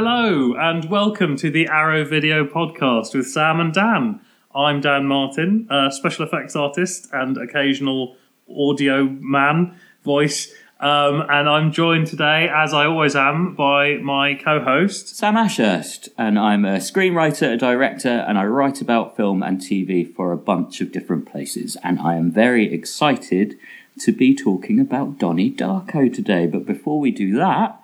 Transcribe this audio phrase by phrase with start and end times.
[0.00, 4.20] Hello and welcome to the Arrow Video Podcast with Sam and Dan.
[4.54, 8.14] I'm Dan Martin, a special effects artist and occasional
[8.48, 10.54] audio man voice.
[10.78, 15.16] Um, and I'm joined today, as I always am, by my co host.
[15.16, 20.14] Sam Ashurst, and I'm a screenwriter, a director, and I write about film and TV
[20.14, 21.76] for a bunch of different places.
[21.82, 23.58] And I am very excited
[23.98, 26.46] to be talking about Donnie Darko today.
[26.46, 27.82] But before we do that,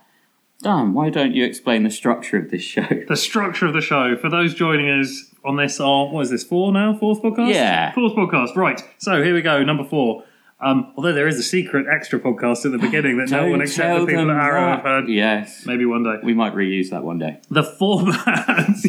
[0.65, 2.87] Dan, why don't you explain the structure of this show?
[3.07, 6.43] The structure of the show, for those joining us on this, are, what is this,
[6.43, 6.97] four now?
[6.97, 7.53] Fourth podcast?
[7.53, 7.93] Yeah.
[7.93, 8.83] Fourth podcast, right.
[8.97, 10.25] So here we go, number four.
[10.61, 14.01] Um, although there is a secret extra podcast at the beginning that no one except
[14.01, 15.09] the people them at Arrow have heard.
[15.09, 15.67] Yes.
[15.67, 16.15] Maybe one day.
[16.23, 17.41] We might reuse that one day.
[17.51, 18.17] The format,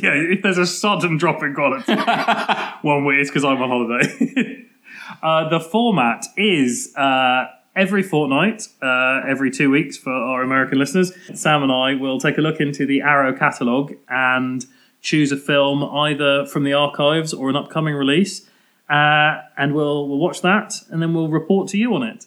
[0.01, 1.93] yeah, if there's a sudden drop in quality,
[2.87, 4.65] one way it's because I'm on holiday.
[5.21, 11.11] uh, the format is uh, every fortnight, uh, every two weeks for our American listeners.
[11.33, 14.65] Sam and I will take a look into the Arrow catalogue and
[15.01, 18.49] choose a film either from the archives or an upcoming release,
[18.89, 22.25] uh, and we'll we'll watch that and then we'll report to you on it.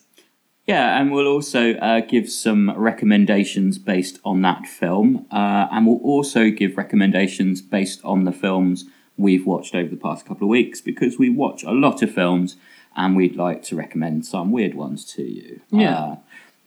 [0.65, 5.97] Yeah, and we'll also uh, give some recommendations based on that film, uh, and we'll
[6.03, 8.85] also give recommendations based on the films
[9.17, 12.55] we've watched over the past couple of weeks because we watch a lot of films
[12.95, 15.61] and we'd like to recommend some weird ones to you.
[15.71, 15.99] Yeah.
[15.99, 16.15] Uh,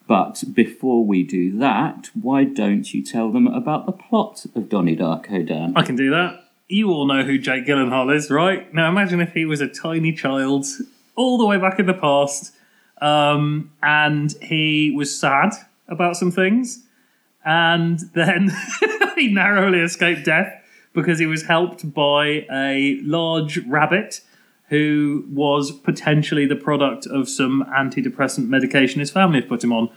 [0.06, 4.96] but before we do that, why don't you tell them about the plot of Donnie
[4.96, 5.72] Darko, Dan?
[5.76, 6.44] I can do that.
[6.68, 8.72] You all know who Jake Gyllenhaal is, right?
[8.74, 10.66] Now imagine if he was a tiny child
[11.14, 12.54] all the way back in the past
[13.00, 15.52] um, and he was sad
[15.88, 16.84] about some things
[17.44, 18.50] and then
[19.16, 20.52] he narrowly escaped death
[20.92, 24.20] because he was helped by a large rabbit
[24.72, 29.90] who was potentially the product of some antidepressant medication his family had put him on.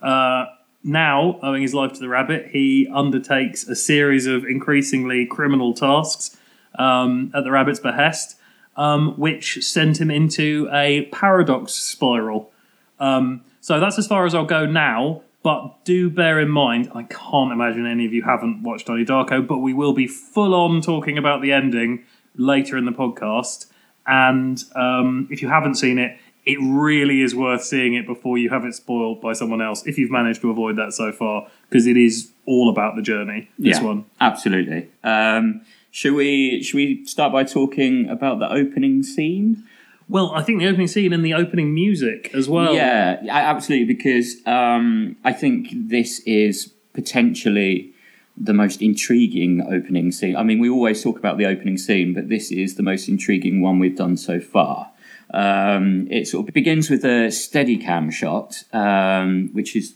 [0.00, 0.46] Uh,
[0.82, 6.34] now, owing his life to the rabbit, he undertakes a series of increasingly criminal tasks
[6.78, 8.38] um, at the rabbit's behest,
[8.74, 12.50] um, which sent him into a paradox spiral.
[12.98, 15.20] Um, so that's as far as I'll go now.
[15.42, 19.46] But do bear in mind, I can't imagine any of you haven't watched Donnie Darko,
[19.46, 23.66] but we will be full on talking about the ending later in the podcast.
[24.06, 28.50] And um, if you haven't seen it, it really is worth seeing it before you
[28.50, 31.86] have it spoiled by someone else, if you've managed to avoid that so far, because
[31.86, 33.84] it is all about the journey, this Yeah.
[33.84, 34.04] one.
[34.20, 34.88] Absolutely.
[35.04, 35.60] Um,
[35.92, 39.62] should we should we start by talking about the opening scene?
[40.08, 42.74] Well, I think the opening scene and the opening music as well.
[42.74, 43.94] Yeah, absolutely.
[43.94, 47.91] Because um, I think this is potentially
[48.36, 50.36] the most intriguing opening scene.
[50.36, 53.60] I mean, we always talk about the opening scene, but this is the most intriguing
[53.60, 54.90] one we've done so far.
[55.34, 59.94] Um, it sort of begins with a Steadicam shot, um, which is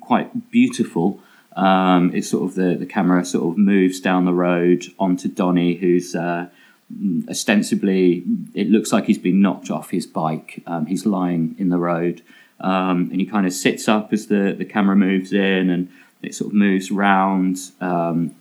[0.00, 1.20] quite beautiful.
[1.56, 5.74] Um, it's sort of the, the camera sort of moves down the road onto Donny,
[5.74, 6.48] who's uh,
[7.28, 8.24] ostensibly,
[8.54, 10.62] it looks like he's been knocked off his bike.
[10.66, 12.22] Um, he's lying in the road,
[12.60, 15.88] um, and he kind of sits up as the, the camera moves in, and
[16.22, 18.34] it sort of moves round um,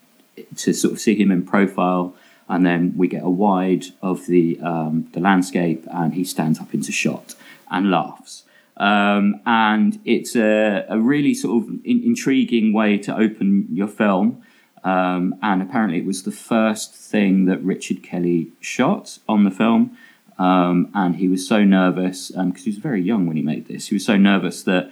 [0.57, 2.15] to sort of see him in profile.
[2.49, 6.73] And then we get a wide of the um, the landscape, and he stands up
[6.73, 7.35] into shot
[7.69, 8.43] and laughs.
[8.77, 14.43] Um, and it's a, a really sort of in- intriguing way to open your film.
[14.83, 19.97] Um, and apparently, it was the first thing that Richard Kelly shot on the film.
[20.39, 23.87] Um, and he was so nervous because he was very young when he made this.
[23.87, 24.91] He was so nervous that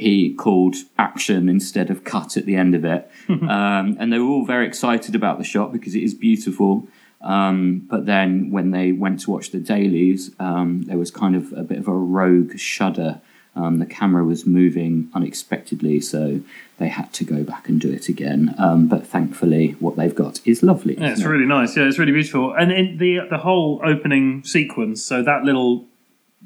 [0.00, 3.10] he called action instead of cut at the end of it.
[3.28, 6.88] um, and they were all very excited about the shot because it is beautiful.
[7.20, 11.52] Um, but then when they went to watch the dailies, um, there was kind of
[11.52, 13.20] a bit of a rogue shudder.
[13.54, 16.40] Um, the camera was moving unexpectedly, so
[16.78, 18.54] they had to go back and do it again.
[18.58, 20.96] Um, but thankfully, what they've got is lovely.
[20.98, 21.26] Yeah, it's it?
[21.26, 21.76] really nice.
[21.76, 22.54] Yeah, it's really beautiful.
[22.54, 25.89] And in the the whole opening sequence, so that little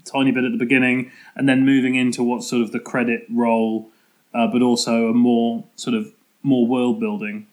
[0.05, 3.91] tiny bit at the beginning, and then moving into what's sort of the credit roll,
[4.33, 6.12] uh, but also a more sort of
[6.43, 7.47] more world building.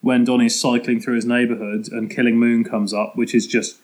[0.00, 3.78] When Donnie's cycling through his neighborhood and Killing Moon comes up, which is just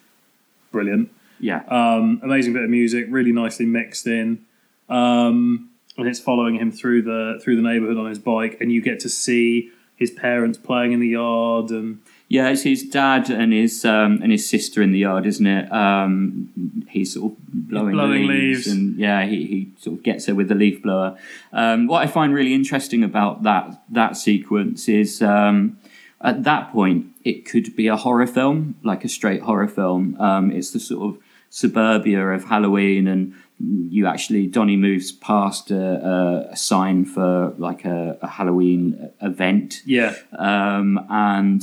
[0.71, 1.11] brilliant.
[1.41, 1.63] yeah.
[1.69, 4.45] Um, amazing bit of music, really nicely mixed in.
[4.89, 8.81] Um, and it's following him through the through the neighborhood on his bike, and you
[8.83, 12.01] get to see his parents playing in the yard and
[12.35, 15.71] Yeah, it's his dad and his um, and his sister in the yard, isn't it?
[15.71, 18.67] Um, he's sort of blowing, blowing leaves, leaves.
[18.67, 21.17] and yeah, he, he sort of gets her with the leaf blower.
[21.53, 25.79] Um, what I find really interesting about that that sequence is um,
[26.21, 30.21] at that point it could be a horror film, like a straight horror film.
[30.21, 31.23] Um, it's the sort of
[31.55, 38.19] suburbia of Halloween, and you actually Donnie moves past a, a, sign for like a,
[38.21, 40.15] a Halloween event, Yeah.
[40.37, 41.63] um, and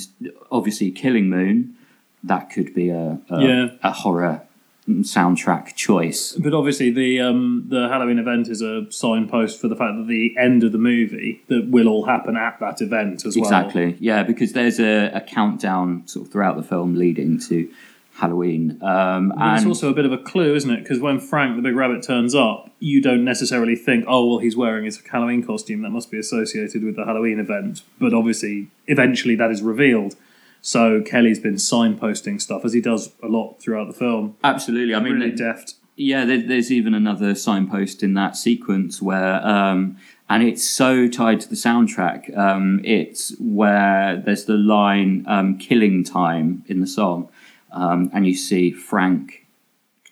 [0.50, 1.76] obviously Killing Moon.
[2.24, 3.68] That could be a a, Yeah.
[3.84, 4.44] a horror
[4.88, 6.34] soundtrack choice.
[6.34, 10.34] But obviously, the um, the Halloween event is a signpost for the fact that the
[10.38, 13.44] end of the movie that will all happen at that event as well.
[13.44, 17.70] Exactly, yeah, because there's a, a countdown sort of throughout the film leading to
[18.14, 20.84] Halloween, um, and it's also a bit of a clue, isn't it?
[20.84, 24.56] Because when Frank the Big Rabbit turns up, you don't necessarily think, "Oh, well, he's
[24.56, 25.82] wearing his Halloween costume.
[25.82, 30.16] That must be associated with the Halloween event." But obviously, eventually, that is revealed.
[30.62, 34.36] So Kelly's been signposting stuff as he does a lot throughout the film.
[34.44, 34.94] absolutely.
[34.94, 35.76] I mean, really deft.
[35.96, 39.98] Yeah, there, there's even another signpost in that sequence where, um,
[40.30, 42.36] and it's so tied to the soundtrack.
[42.38, 47.30] Um, it's where there's the line um, "killing time" in the song,
[47.72, 49.46] um, and you see Frank,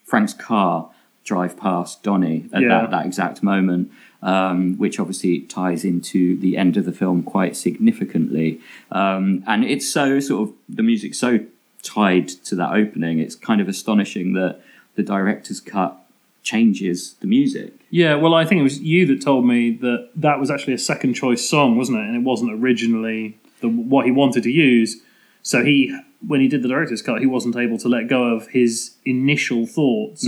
[0.03, 0.89] Frank's car
[1.23, 2.69] drive past Donnie at Yeah.
[2.69, 3.91] that, that exact moment,
[4.23, 8.59] um, which obviously ties into the end of the film quite significantly.
[8.91, 11.39] Um, and it's so sort of the music's so
[11.83, 13.19] tied to that opening.
[13.19, 14.59] It's kind of astonishing that
[14.95, 15.97] the director's cut
[16.41, 17.73] changes the music.
[17.91, 20.77] Yeah, well, I think it was you that told me that that was actually a
[20.79, 22.06] second choice song, wasn't it?
[22.07, 24.97] And it wasn't originally the, what he wanted to use.
[25.44, 28.48] So he, when he did the director's cut, he wasn't able to let go of
[28.50, 30.25] his initial thoughts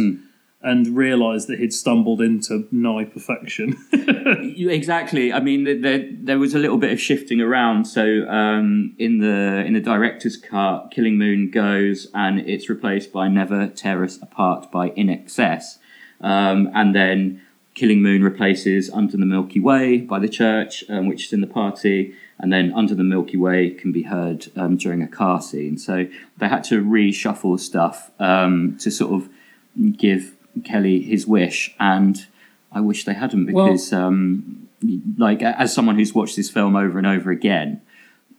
[0.63, 3.77] and realised that he'd stumbled into nigh perfection.
[4.57, 5.33] Exactly.
[5.33, 7.85] I mean, there there was a little bit of shifting around.
[7.85, 13.27] So um, in the in the director's cut, Killing Moon goes and it's replaced by
[13.27, 15.77] Never Tear Us Apart by INXS,
[16.21, 17.41] um, and then
[17.73, 21.47] Killing Moon replaces Under the Milky Way by the Church, um, which is in the
[21.47, 25.77] party, and then Under the Milky Way can be heard um, during a car scene.
[25.77, 26.07] So
[26.37, 29.29] they had to reshuffle stuff um, to sort of
[29.97, 30.35] give
[30.65, 32.25] Kelly his wish, and
[32.71, 34.67] I wish they hadn't Well- because, um,
[35.17, 37.81] like, as someone who's watched this film over and over again,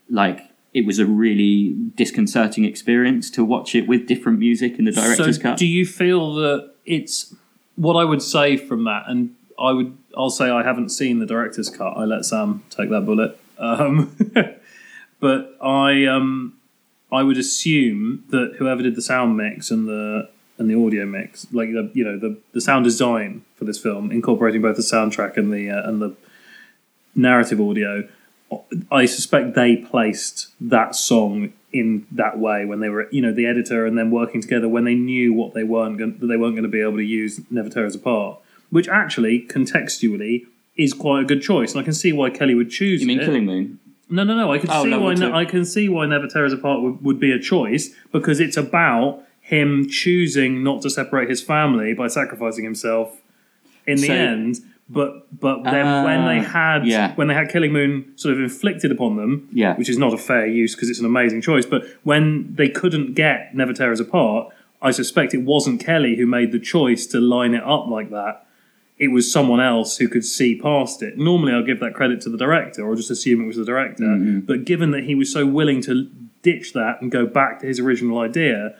[0.08, 0.48] like.
[0.74, 5.36] It was a really disconcerting experience to watch it with different music in the director's
[5.36, 5.58] so cut.
[5.58, 7.34] do you feel that it's
[7.76, 9.04] what I would say from that?
[9.06, 11.96] And I would, I'll say I haven't seen the director's cut.
[11.96, 13.38] I let Sam take that bullet.
[13.58, 14.16] Um,
[15.20, 16.58] but I, um,
[17.10, 20.28] I would assume that whoever did the sound mix and the
[20.58, 24.10] and the audio mix, like the you know the the sound design for this film,
[24.10, 26.14] incorporating both the soundtrack and the uh, and the
[27.14, 28.08] narrative audio,
[28.90, 33.46] I suspect they placed that song in that way when they were, you know, the
[33.46, 36.54] editor and then working together when they knew what they weren't going, that they weren't
[36.54, 38.38] going to be able to use "Never Tear Us Apart,"
[38.70, 40.46] which actually contextually
[40.76, 43.00] is quite a good choice, and I can see why Kelly would choose.
[43.00, 43.24] you mean it.
[43.26, 43.78] Killing Moon?
[44.10, 44.52] No, no, no.
[44.52, 45.14] I can Oh, see why.
[45.14, 45.32] two.
[45.32, 48.56] I can see why "Never Tear Us Apart" would, would be a choice because it's
[48.56, 53.20] about him choosing not to separate his family by sacrificing himself
[53.86, 54.60] in the So- end.
[54.92, 57.14] But but then when they Ah, had yeah.
[57.14, 59.74] when they had Killing Moon sort of inflicted upon them, Yeah.
[59.76, 61.64] which is not a fair use because it's an amazing choice.
[61.64, 64.52] But when they couldn't get Never Tear Us Apart,
[64.82, 68.44] I suspect it wasn't Kelly who made the choice to line it up like that.
[68.98, 71.16] It was someone else who could see past it.
[71.18, 74.04] Normally, I'll give that credit to the director or just assume it was the director.
[74.04, 74.40] Mm-hmm.
[74.40, 76.08] But given that he was so willing to
[76.42, 78.74] ditch that and go back to his original idea,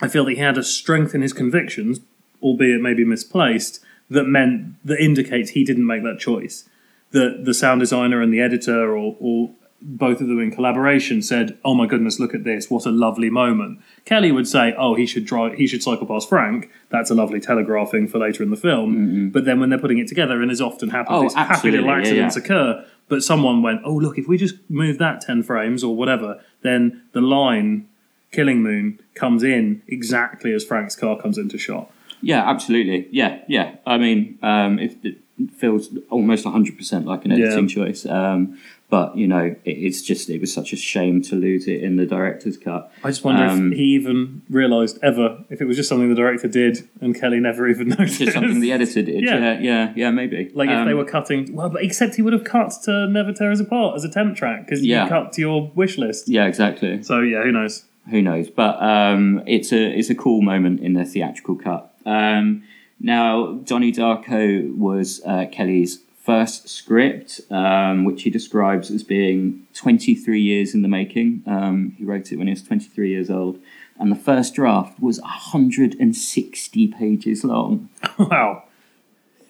[0.00, 2.00] I feel that he had a strength in his convictions,
[2.42, 6.68] albeit maybe misplaced, that meant that indicates he didn't make that choice.
[7.10, 9.50] That the sound designer and the editor, or, or
[9.82, 12.70] both of them in collaboration, said, "Oh my goodness, look at this!
[12.70, 15.54] What a lovely moment." Kelly would say, "Oh, he should drive.
[15.54, 16.70] He should cycle past Frank.
[16.88, 19.28] That's a lovely telegraphing for later in the film." Mm-hmm.
[19.28, 21.86] But then when they're putting it together, and as often happens, Oh, these happy little
[21.86, 22.42] yeah, accidents yeah.
[22.42, 22.84] occur.
[23.08, 24.16] But someone went, "Oh, look!
[24.18, 27.88] If we just move that ten frames or whatever, then the line."
[28.30, 31.90] Killing Moon comes in exactly as Frank's car comes into shot.
[32.22, 33.08] Yeah, absolutely.
[33.10, 33.76] Yeah, yeah.
[33.86, 35.18] I mean, um, it, it
[35.56, 38.06] feels almost 100% like an editing choice.
[38.06, 38.58] Um,
[38.90, 41.96] but, you know, it, it's just, it was such a shame to lose it in
[41.96, 42.92] the director's cut.
[43.02, 46.14] I just wonder Um, if he even realised ever if it was just something the
[46.14, 48.18] director did and Kelly never even noticed.
[48.20, 49.24] Just something the editor did.
[49.24, 49.38] Yeah.
[49.38, 50.50] Yeah, yeah, yeah, maybe.
[50.54, 53.32] like if Um, they were cutting, well, but except he would have cut to Never
[53.32, 55.04] Tear Us Apart as a temp track because Yeah.
[55.04, 56.28] you cut to your wish list.
[56.28, 57.02] Yeah, exactly.
[57.02, 57.84] So yeah, who knows?
[58.10, 58.50] who knows?
[58.50, 61.91] But um, it's a it's a cool moment in the theatrical cut.
[62.06, 62.64] Um,
[63.00, 70.40] now, Donnie Darko was uh, Kelly's first script, um, which he describes as being 23
[70.40, 71.42] years in the making.
[71.46, 73.58] Um, he wrote it when he was 23 years old,
[73.98, 77.88] and the first draft was 160 pages long.
[78.18, 78.64] wow.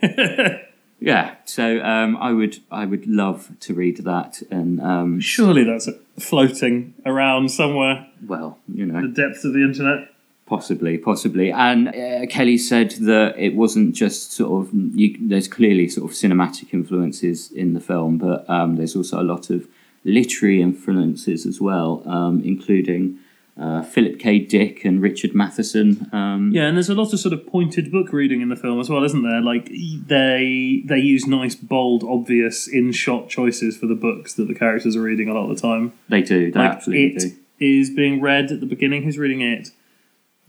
[1.02, 5.88] Yeah, so um, I would I would love to read that, and um, Surely that's
[6.16, 10.11] floating around somewhere, well, you know, the depths of the internet.
[10.56, 11.50] Possibly, possibly.
[11.50, 16.14] And uh, Kelly said that it wasn't just sort of, you, there's clearly sort of
[16.14, 19.66] cinematic influences in the film, but um, there's also a lot of
[20.04, 23.18] literary influences as well, um, including
[23.58, 24.40] uh, Philip K.
[24.40, 26.10] Dick and Richard Matheson.
[26.12, 28.78] Um, Yeah, and there's a lot of sort of pointed book reading in the film
[28.78, 29.40] as well, isn't there?
[29.40, 34.54] Like they they use nice, bold, obvious in shot choices for the books that the
[34.54, 35.94] characters are reading a lot of the time.
[36.10, 37.76] They do, they Like absolutely it do.
[37.80, 39.02] is being read at the beginning.
[39.04, 39.70] Who's reading it?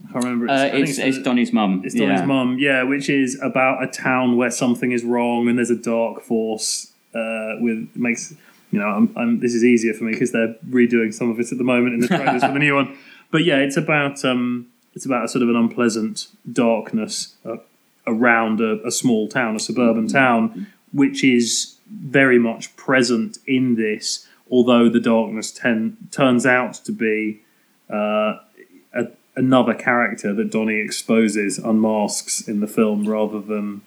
[0.08, 0.48] I can't remember.
[0.48, 1.82] Uh, I think it's, it's the- Donnie's mum.
[1.84, 2.26] It's Donnie's yeah.
[2.26, 6.22] mum, yeah, which is about a town where something is wrong and there's a dark
[6.22, 6.92] force.
[7.14, 8.34] Uh, with makes
[8.74, 11.52] you know, I'm, I'm, this is easier for me because they're redoing some of it
[11.52, 12.96] at the moment in the trailers for the new one.
[13.30, 17.56] But yeah, it's about um, it's about a sort of an unpleasant darkness uh,
[18.06, 24.28] around a, a small town, a suburban town, which is very much present in this.
[24.48, 27.42] Although the darkness ten, turns out to be
[27.90, 28.38] uh,
[29.36, 33.82] another character that Donnie exposes, unmasks in the film, rather than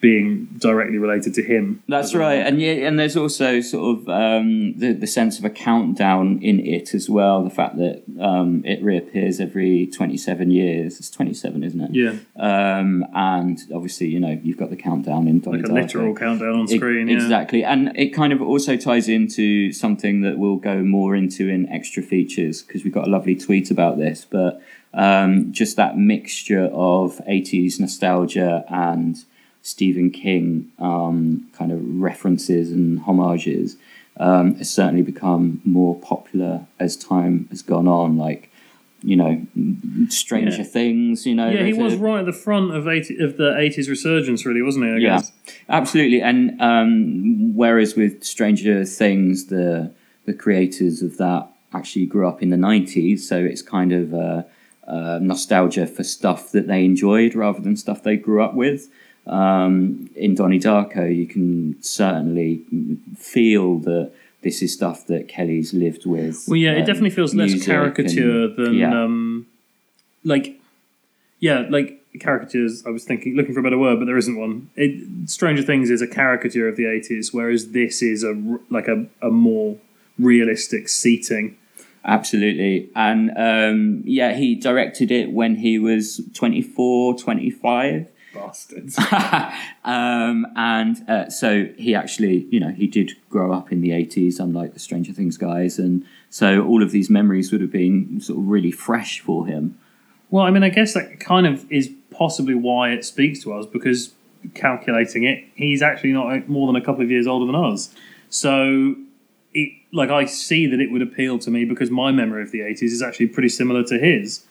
[0.00, 1.82] being directly related to him.
[1.88, 5.50] That's right, and yeah, and there's also sort of um, the the sense of a
[5.50, 7.42] countdown in it as well.
[7.42, 10.98] The fact that um, it reappears every 27 years.
[10.98, 11.90] It's 27, isn't it?
[11.92, 16.14] Yeah, Um, and obviously, you know, you've got the countdown in Donnie like a literal
[16.14, 17.08] countdown on screen.
[17.08, 17.14] yeah.
[17.14, 21.68] Exactly, and it kind of also ties into something that we'll go more into in
[21.68, 24.26] extra features because we've got a lovely tweet about this.
[24.28, 24.62] But
[24.94, 29.16] um, just that mixture of 80s nostalgia and
[29.62, 33.76] Stephen King um, kind of references and homages
[34.18, 38.16] um, has certainly become more popular as time has gone on.
[38.18, 38.50] Like,
[39.02, 39.40] you know,
[40.08, 40.62] Stranger Yeah.
[40.64, 41.26] Things.
[41.26, 43.56] You know, Yeah, he there's a- was right at the front of 80, of the
[43.58, 44.90] eighties resurgence, really, wasn't he?
[44.92, 45.16] I Yeah.
[45.16, 45.32] guess.
[45.68, 49.90] Absolutely, and um, whereas with Stranger Things, the
[50.24, 54.42] the creators of that actually grew up in the nineties, so it's kind of uh,
[54.86, 58.88] uh, nostalgia for stuff that they enjoyed rather than stuff they grew up with.
[59.26, 62.64] Um, in Donnie Darko, you can certainly
[63.16, 64.12] feel that
[64.42, 66.44] this is stuff that Kelly's lived with.
[66.48, 69.04] Well, yeah, it um, definitely feels less caricature and- than yeah.
[69.04, 69.46] um,
[70.24, 70.60] like
[71.38, 72.84] yeah, like caricatures.
[72.86, 74.70] I was thinking, looking for a better word, but there isn't one.
[74.76, 79.06] It, Stranger Things is a caricature of the eighties, whereas this is a like a,
[79.20, 79.78] a more
[80.18, 81.56] realistic seating.
[82.04, 82.90] Absolutely.
[82.96, 88.08] And um, yeah, he directed it when he was 24, 25.
[88.34, 88.98] Bastards.
[89.84, 94.40] um, and uh, so he actually, you know, he did grow up in the 80s,
[94.40, 95.78] unlike the Stranger Things guys.
[95.78, 99.78] And so all of these memories would have been sort of really fresh for him.
[100.30, 103.66] Well, I mean, I guess that kind of is possibly why it speaks to us
[103.66, 104.14] because
[104.54, 107.94] calculating it, he's actually not more than a couple of years older than us.
[108.30, 108.96] So,
[109.54, 112.62] it like I see that it would appeal to me because my memory of the
[112.62, 114.46] eighties is actually pretty similar to his.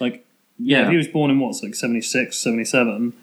[0.00, 0.24] Like,
[0.62, 3.14] yeah, if he was born in what's like 76, 77.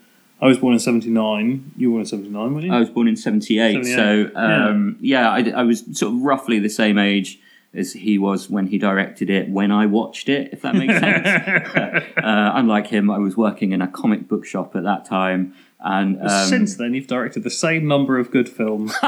[0.42, 1.74] I was born in seventy nine.
[1.76, 2.74] You were born in seventy nine, weren't you?
[2.74, 3.84] I was born in 78.
[3.84, 7.40] 78, So um, yeah, I, I was sort of roughly the same age
[7.74, 11.28] as he was when he directed it when I watched it, if that makes sense.
[12.18, 15.54] uh, unlike him, I was working in a comic book shop at that time.
[15.82, 18.94] And um, Since then, you've directed the same number of good films.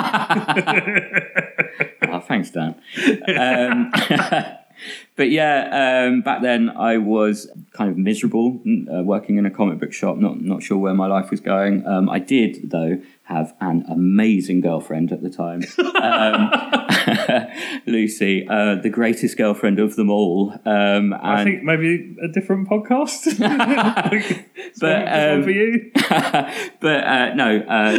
[2.03, 2.75] Oh, thanks, Dan.
[3.27, 3.91] Um,
[5.15, 9.79] but yeah, um, back then I was kind of miserable uh, working in a comic
[9.79, 11.85] book shop, not not sure where my life was going.
[11.85, 15.63] Um, I did, though, have an amazing girlfriend at the time,
[16.01, 17.47] um,
[17.85, 20.51] Lucy, uh, the greatest girlfriend of them all.
[20.65, 23.37] Um, and I think maybe a different podcast.
[24.79, 25.91] But, um, for you.
[26.79, 27.97] but uh, no, uh,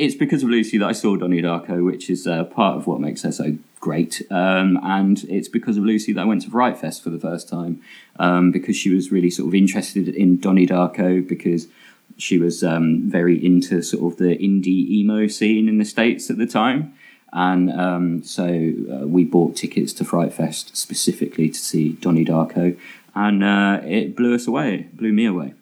[0.00, 3.00] it's because of Lucy that I saw Donnie Darko, which is uh, part of what
[3.00, 4.22] makes her so great.
[4.30, 7.50] Um, and it's because of Lucy that I went to Fright Fest for the first
[7.50, 7.82] time
[8.18, 11.68] um, because she was really sort of interested in Donnie Darko because
[12.16, 16.38] she was um, very into sort of the indie emo scene in the States at
[16.38, 16.94] the time.
[17.34, 22.78] And um, so uh, we bought tickets to Fright Fest specifically to see Donnie Darko.
[23.14, 25.52] And uh, it blew us away, blew me away.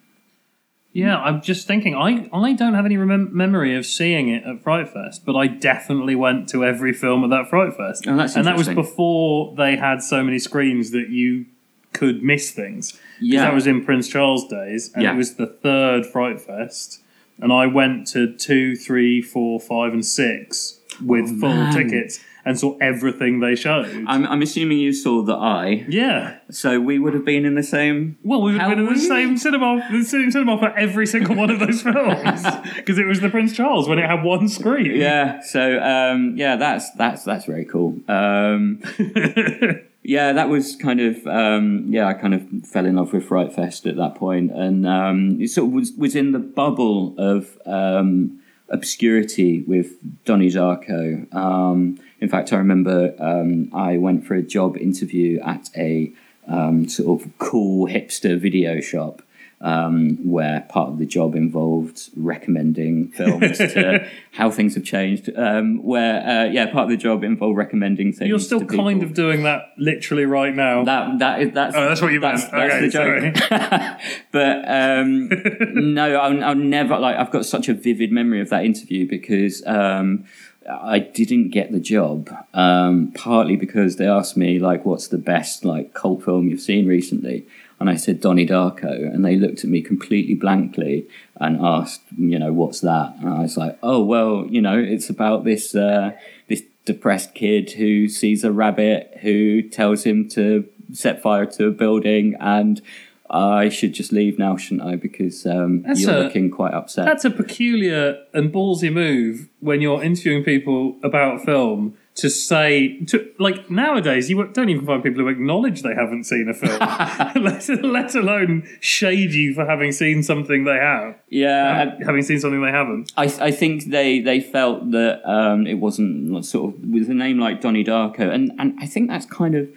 [0.99, 1.95] Yeah, I'm just thinking.
[1.95, 5.47] I, I don't have any remem- memory of seeing it at Fright Fest, but I
[5.47, 8.07] definitely went to every film at that Fright Fest.
[8.09, 8.93] Oh, that's and that was interesting.
[8.93, 11.47] before they had so many screens that you
[11.93, 12.93] could miss things.
[12.93, 13.43] 'Cause Yeah.
[13.43, 15.15] that was in Prince Charles days, and Yeah.
[15.15, 17.01] it was the third Fright Fest,
[17.41, 21.73] and I went to two, three, four, five, and six with oh, full Oh, man.
[21.75, 23.87] tickets and saw everything they showed.
[24.07, 26.39] I'm, I'm assuming you saw the eye, yeah.
[26.51, 28.17] so we would have been in the same.
[28.25, 31.07] Well, we would have How been in the same cinema, the same cinema for every
[31.07, 32.43] single one of those films
[32.77, 34.99] because it was the Prince Charles when it had one screen.
[34.99, 38.01] Yeah, so um, yeah, that's that's that's very cool.
[38.09, 38.83] Um,
[40.03, 42.07] yeah, that was kind of um, yeah.
[42.07, 45.49] I kind of fell in love with Fright Fest at that point, and um, it
[45.49, 48.41] sort of was was in the bubble of um,
[48.71, 49.93] obscurity with
[50.25, 51.31] Donnie Darko.
[51.35, 56.13] Um, in fact, I remember um, I went for a job interview at a
[56.47, 59.23] um, sort of cool hipster video shop
[59.61, 65.31] um, where part of the job involved recommending films to how things have changed.
[65.37, 68.29] Um, where, uh, yeah, part of the job involved recommending things.
[68.29, 70.85] You're still kind of doing that literally right now.
[70.85, 72.53] That that is that's Oh, that's what you that's, meant.
[72.53, 74.01] that's Okay, the joke.
[74.33, 75.29] but um,
[75.95, 77.17] no, I'll, I'll never like.
[77.17, 80.25] I've got such a vivid memory of that interview because um,
[80.69, 82.31] I didn't get the job.
[82.55, 86.87] Um, partly because they asked me like, "What's the best like cult film you've seen
[86.87, 87.47] recently?"
[87.81, 91.07] And I said Donnie Darko, and they looked at me completely blankly
[91.37, 95.09] and asked, "You know, what's that?" And I was like, "Oh well, you know, it's
[95.09, 96.13] about this uh,
[96.49, 101.71] this depressed kid who sees a rabbit who tells him to set fire to a
[101.73, 102.83] building and."
[103.31, 104.97] I should just leave now, shouldn't I?
[104.97, 107.05] Because um, you're a- looking quite upset.
[107.05, 113.31] That's a peculiar and ballsy move when you're interviewing people about film to say to
[113.39, 116.77] like nowadays you don't even find people who acknowledge they haven't seen a film,
[117.45, 122.61] let, let alone shade you for having seen something they have, yeah, having seen something
[122.61, 123.13] they haven't.
[123.17, 127.39] I, I think they, they felt that um, it wasn't sort of with a name
[127.39, 129.69] like Donnie Darko, and, and I think that's kind of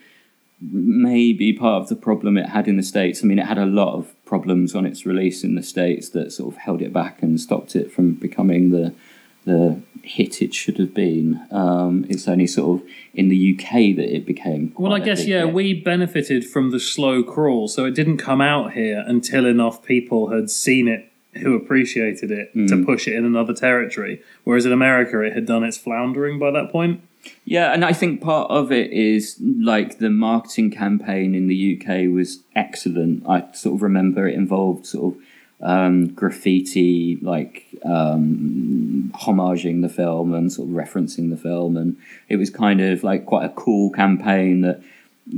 [0.61, 3.23] maybe part of the problem it had in the states.
[3.23, 6.31] I mean, it had a lot of problems on its release in the states that
[6.31, 8.93] sort of held it back and stopped it from becoming the
[9.43, 11.41] the hit it should have been.
[11.51, 14.73] Um, it's only sort of in the UK that it became.
[14.77, 15.53] Well, I guess yeah, hit.
[15.53, 20.29] we benefited from the slow crawl, so it didn't come out here until enough people
[20.29, 24.21] had seen it who appreciated it to push it in another territory.
[24.43, 27.01] Whereas in America, it had done its floundering by that point.
[27.45, 32.11] Yeah, and I think part of it is like the marketing campaign in the UK
[32.11, 33.23] was excellent.
[33.27, 35.21] I sort of remember it involved sort of
[35.61, 41.97] um, graffiti, like um, homaging the film and sort of referencing the film, and
[42.29, 44.81] it was kind of like quite a cool campaign that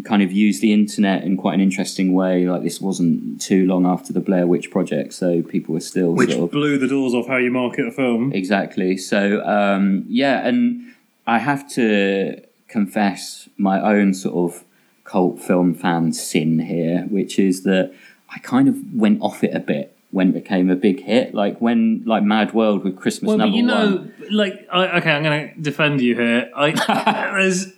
[0.05, 2.45] kind of used the internet in quite an interesting way.
[2.47, 6.31] Like this wasn't too long after the Blair Witch Project, so people were still Which
[6.31, 8.31] sort of blew the doors off how you market a film.
[8.33, 8.97] Exactly.
[8.97, 10.92] So um, yeah, and
[11.25, 14.63] I have to confess my own sort of
[15.03, 17.93] cult film fan sin here, which is that
[18.29, 21.33] I kind of went off it a bit when it became a big hit.
[21.33, 24.13] Like when like Mad World with Christmas Well, number you know, one.
[24.31, 26.51] like, I, okay, I'm going to defend you here.
[26.55, 26.71] I,
[27.33, 27.73] there's,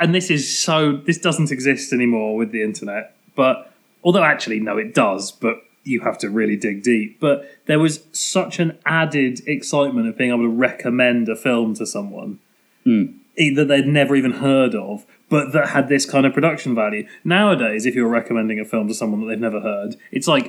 [0.00, 4.76] and this is so, this doesn't exist anymore with the internet, but although actually, no,
[4.78, 7.18] it does, but you have to really dig deep.
[7.20, 11.86] But there was such an added excitement of being able to recommend a film to
[11.86, 12.40] someone,
[12.88, 13.14] Mm.
[13.36, 17.06] either they'd never even heard of, but that had this kind of production value.
[17.22, 20.46] Nowadays, if you're recommending a film to someone that they've never heard, it's like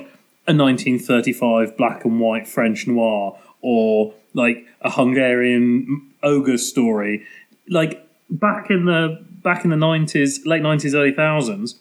[0.48, 7.26] a 1935 black and white French noir or like a Hungarian ogre story.
[7.68, 11.78] Like back in the back in the 90s, late 90s, early thousands,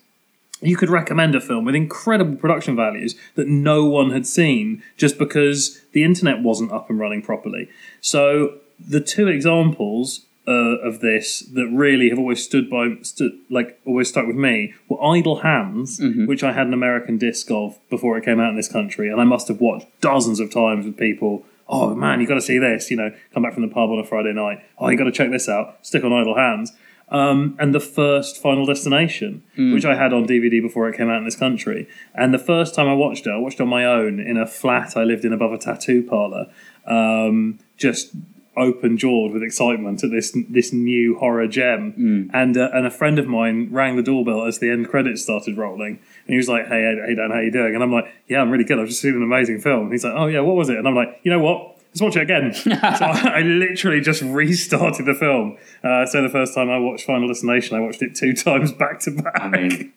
[0.62, 5.17] you could recommend a film with incredible production values that no one had seen just
[5.17, 7.69] because the internet wasn't up and running properly.
[8.02, 13.79] So the two examples uh, of this that really have always stood by, stood like
[13.85, 18.17] always stuck with me were Idle Hands, which I had an American disc of before
[18.17, 20.97] it came out in this country, and I must have watched dozens of times with
[20.97, 21.45] people.
[21.67, 22.89] Oh man, you got to see this!
[22.89, 24.63] You know, come back from the pub on a Friday night.
[24.79, 25.77] Oh, you got to check this out.
[25.85, 26.73] Stick on Idle Hands
[27.12, 31.17] um, and the first Final Destination, which I had on DVD before it came out
[31.17, 31.88] in this country.
[32.13, 34.45] And the first time I watched it, I watched it on my own in a
[34.45, 36.47] flat I lived in above a tattoo parlor,
[36.85, 38.12] um, just
[38.60, 41.93] open jawed with excitement at this this new horror gem.
[42.34, 45.58] And uh, and a friend of mine rang the doorbell as the end credits started
[45.58, 48.13] rolling, and he was like, "Hey, hey, hey Dan, how you doing?" And I'm like,
[48.28, 48.80] "Yeah, I'm really good.
[48.80, 50.88] I've just seen an amazing film." And he's like, "Oh yeah, what was it?" And
[50.88, 52.54] I'm like, "You know what?" Let's watch it again.
[52.54, 55.58] so I, I literally just restarted the film.
[55.84, 59.00] Uh, so the first time I watched Final Destination, I watched it two times back
[59.02, 59.41] to back.
[59.41, 59.93] I mean,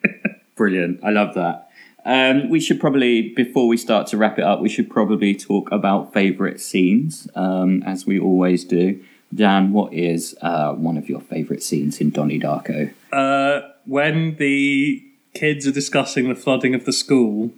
[0.55, 1.03] brilliant.
[1.03, 1.69] I love that.
[2.05, 5.71] Um, we should probably, before we start to wrap it up, we should probably talk
[5.71, 9.01] about favourite scenes, um, as we always do.
[9.33, 12.93] Dan, what is uh, one of your favourite scenes in Donnie Darko?
[13.11, 17.51] Uh, when the kids are discussing the flooding of the school,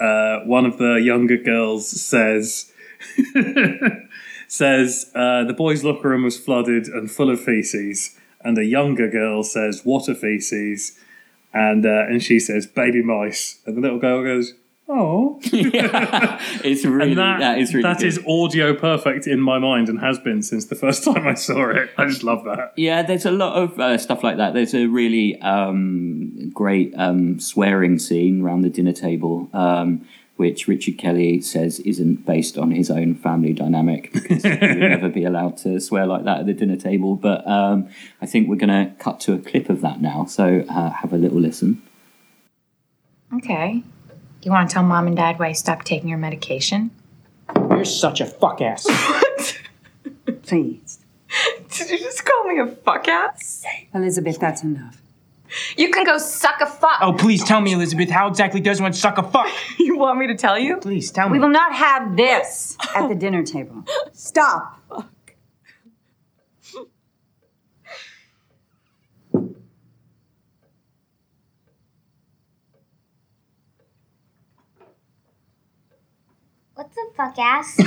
[0.00, 2.72] uh, one of the younger girls says,
[4.48, 9.08] says uh, the boys' locker room was flooded and full of feces, and a younger
[9.08, 10.98] girl says, "What are feces?"
[11.58, 14.54] And uh, and she says, "Baby mice," and the little girl goes,
[14.90, 19.90] Oh, it's really and that, that is really that is audio perfect in my mind
[19.90, 21.90] and has been since the first time I saw it.
[21.98, 22.72] I just love that.
[22.76, 24.54] Yeah, there's a lot of uh, stuff like that.
[24.54, 30.06] There's a really um, great um, swearing scene around the dinner table, um,
[30.38, 35.08] which Richard Kelly says isn't based on his own family dynamic because he would never
[35.08, 37.16] be allowed to swear like that at the dinner table.
[37.16, 37.88] But um,
[38.22, 40.26] I think we're going to cut to a clip of that now.
[40.26, 41.82] So uh, have a little listen.
[43.34, 43.82] Okay.
[44.42, 46.92] You want to tell mom and dad why you stopped taking your medication?
[47.56, 48.86] You're such a fuck ass.
[50.42, 51.00] Please.
[51.70, 53.64] Did you just call me a fuck ass?
[53.92, 55.02] Elizabeth, that's enough.
[55.76, 56.98] You can go suck a fuck.
[57.00, 59.48] Oh, please tell me, Elizabeth, how exactly does one suck a fuck?
[59.78, 60.76] You want me to tell you?
[60.76, 61.32] Please tell me.
[61.32, 63.84] We will not have this at the dinner table.
[64.12, 64.80] Stop.
[76.74, 77.80] What's a fuck ass?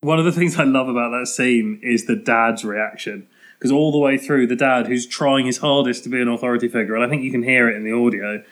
[0.00, 3.27] One of the things I love about that scene is the dad's reaction.
[3.58, 6.68] Because all the way through, the dad, who's trying his hardest to be an authority
[6.68, 8.44] figure, and I think you can hear it in the audio,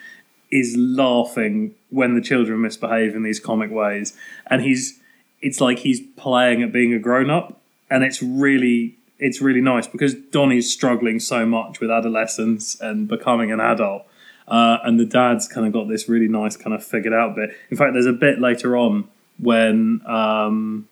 [0.50, 4.16] is laughing when the children misbehave in these comic ways.
[4.48, 4.98] And he's,
[5.40, 9.86] it's like he's playing at being a grown up, and it's really, it's really nice
[9.86, 14.02] because Donnie's struggling so much with adolescence and becoming an adult.
[14.48, 17.50] Uh, and the dad's kind of got this really nice kind of figured out bit.
[17.70, 20.88] In fact, there's a bit later on when um,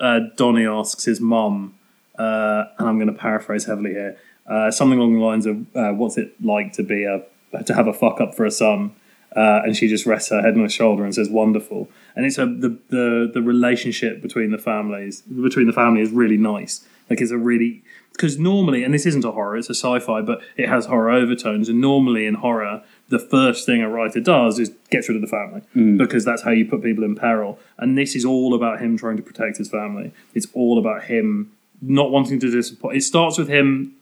[0.00, 1.78] uh, Donnie asks his mum,
[2.18, 5.92] uh, and I'm going to paraphrase heavily here, uh, something along the lines of, uh,
[5.92, 7.24] "What's it like to be a
[7.62, 8.92] to have a fuck up for a son?"
[9.34, 12.38] Uh, and she just rests her head on his shoulder and says, "Wonderful." And it's
[12.38, 16.86] a the the the relationship between the families between the family is really nice.
[17.08, 20.42] Like it's a really because normally, and this isn't a horror, it's a sci-fi, but
[20.56, 21.68] it has horror overtones.
[21.68, 25.28] And normally in horror, the first thing a writer does is gets rid of the
[25.28, 25.62] family
[25.96, 27.58] because that's how you put people in peril.
[27.78, 30.12] And this is all about him trying to protect his family.
[30.34, 32.96] It's all about him not wanting to disappoint.
[32.96, 33.96] It starts with him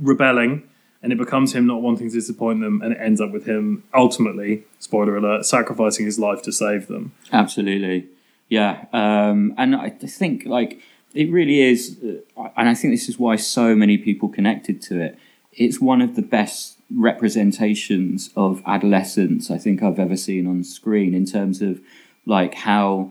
[0.00, 0.62] rebelling,
[1.02, 3.84] and it becomes him not wanting to disappoint them, and it ends up with him
[3.92, 7.12] ultimately, spoiler alert, sacrificing his life to save them.
[7.32, 8.08] Absolutely,
[8.48, 8.86] yeah.
[8.92, 10.80] Um, and I think like
[11.14, 15.00] it really is, uh, and I think this is why so many people connected to
[15.00, 15.18] it.
[15.52, 21.14] It's one of the best representations of adolescence I think I've ever seen on screen
[21.14, 21.80] in terms of
[22.26, 23.10] like how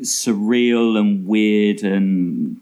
[0.00, 2.60] surreal and weird and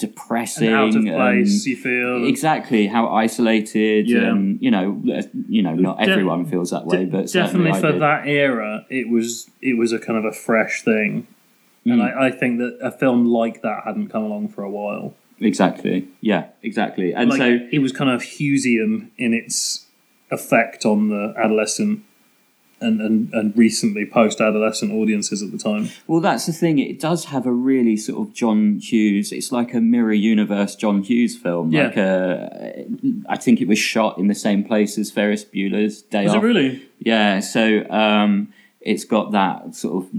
[0.00, 2.26] depressing And out of place, you feel.
[2.26, 4.30] exactly how isolated Yeah.
[4.30, 4.86] and you know
[5.16, 8.84] uh, you know not De- everyone feels that way De- but definitely for that era,
[8.90, 11.26] it was it was a kind of a fresh thing,
[11.86, 11.92] Mm.
[11.92, 15.14] and I, I think that a film like that hadn't come along for a while.
[15.50, 19.86] exactly yeah exactly and Like so it was kind of Hughesian in its
[20.30, 22.00] effect on the adolescent
[22.80, 25.88] and and, and recently post-adolescent audiences at the time.
[26.06, 26.78] Well, that's the thing.
[26.78, 29.32] It does have a really sort of John Hughes.
[29.32, 31.72] It's like a mirror universe John Hughes film.
[31.72, 31.84] Yeah.
[31.86, 32.86] Like a,
[33.28, 36.42] I think it was shot in the same place as Ferris Bueller's Day Was Off.
[36.42, 36.82] it really?
[36.98, 37.40] Yeah.
[37.40, 40.10] So um, it's got that sort of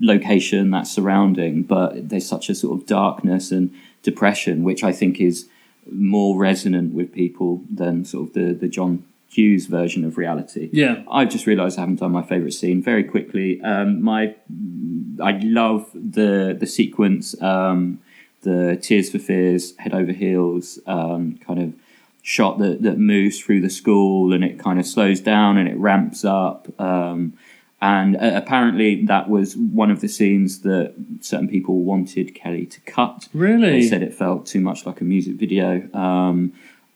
[0.00, 5.20] location, that surrounding, but there's such a sort of darkness and depression, which I think
[5.20, 5.48] is
[5.90, 10.70] more resonant with people than sort of the the John Hughes version of reality.
[10.72, 11.02] Yeah.
[11.10, 13.60] I've just realised I haven't done my favourite scene very quickly.
[13.62, 14.34] Um, my,
[15.22, 18.00] I love the the sequence, um,
[18.42, 21.74] the Tears for Fears, head over heels, um, kind of
[22.22, 25.76] shot that that moves through the school and it kind of slows down and it
[25.76, 26.68] ramps up.
[26.80, 27.34] Um,
[27.82, 32.80] and uh, apparently that was one of the scenes that certain people wanted Kelly to
[32.82, 33.28] cut.
[33.34, 33.72] Really?
[33.72, 35.88] They said it felt too much like a music video.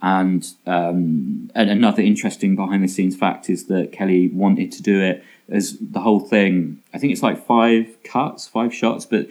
[0.00, 5.00] And, um, and another interesting behind the scenes fact is that Kelly wanted to do
[5.00, 6.80] it as the whole thing.
[6.94, 9.26] I think it's like five cuts, five shots, but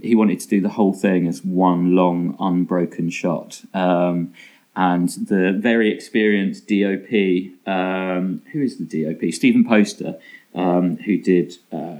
[0.00, 3.62] he wanted to do the whole thing as one long unbroken shot.
[3.74, 4.32] Um,
[4.74, 9.32] and the very experienced DOP, um, who is the DOP?
[9.34, 10.18] Steven Poster,
[10.54, 11.96] um, who did uh,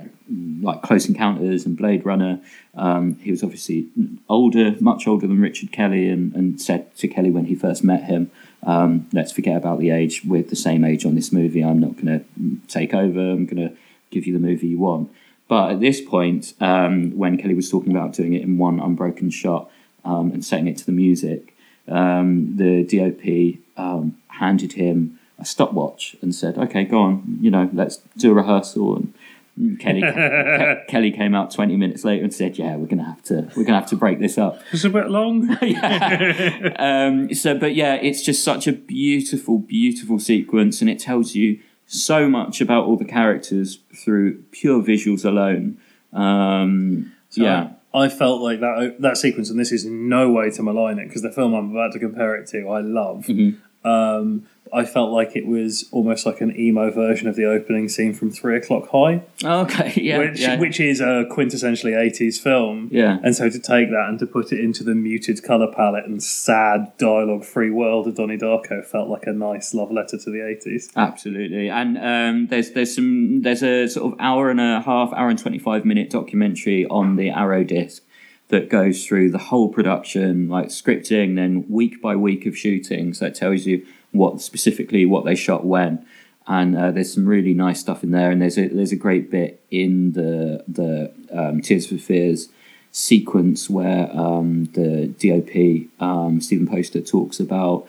[0.61, 2.41] like Close Encounters and Blade Runner.
[2.75, 3.89] Um, he was obviously
[4.29, 8.05] older, much older than Richard Kelly, and, and said to Kelly when he first met
[8.05, 8.31] him,
[8.63, 10.23] um, "Let's forget about the age.
[10.25, 11.63] We're the same age on this movie.
[11.63, 12.25] I'm not going to
[12.69, 13.21] take over.
[13.21, 13.77] I'm going to
[14.11, 15.11] give you the movie you want."
[15.49, 19.31] But at this point, um, when Kelly was talking about doing it in one unbroken
[19.31, 19.71] shot
[20.05, 21.55] um, and setting it to the music,
[21.89, 27.39] um, the DOP um, handed him a stopwatch and said, "Okay, go on.
[27.41, 32.25] You know, let's do a rehearsal." And Kelly Ke- Kelly came out twenty minutes later
[32.25, 34.85] and said, "Yeah, we're gonna have to we're gonna have to break this up." It's
[34.85, 35.57] a bit long.
[36.79, 41.61] Um, so, but yeah, it's just such a beautiful, beautiful sequence, and it tells you
[41.87, 45.79] so much about all the characters through pure visuals alone.
[46.13, 50.99] Um, yeah, I felt like that that sequence, and this is no way to malign
[50.99, 53.27] it because the film I'm about to compare it to, I love.
[53.27, 53.89] Mm-hmm.
[53.89, 58.15] Um, I felt like it was almost like an emo version of the opening scene
[58.15, 60.59] from Three O'clock High, okay, yeah, which yeah.
[60.59, 62.89] which is a quintessentially eighties film.
[62.91, 63.19] Yeah.
[63.23, 66.23] and so to take that and to put it into the muted color palette and
[66.23, 70.47] sad dialogue free world of Donnie Darko felt like a nice love letter to the
[70.47, 70.91] eighties.
[70.97, 75.29] Absolutely, and um, there's there's some there's a sort of hour and a half, hour
[75.29, 78.03] and twenty five minute documentary on the Arrow disc
[78.49, 83.15] that goes through the whole production, like scripting, then week by week of shooting.
[83.15, 86.07] So it tells you what specifically what they shot when,
[86.47, 88.31] and uh, there's some really nice stuff in there.
[88.31, 92.49] And there's a there's a great bit in the the um, Tears for Fears
[92.93, 97.89] sequence where um, the DOP um, Steven Poster talks about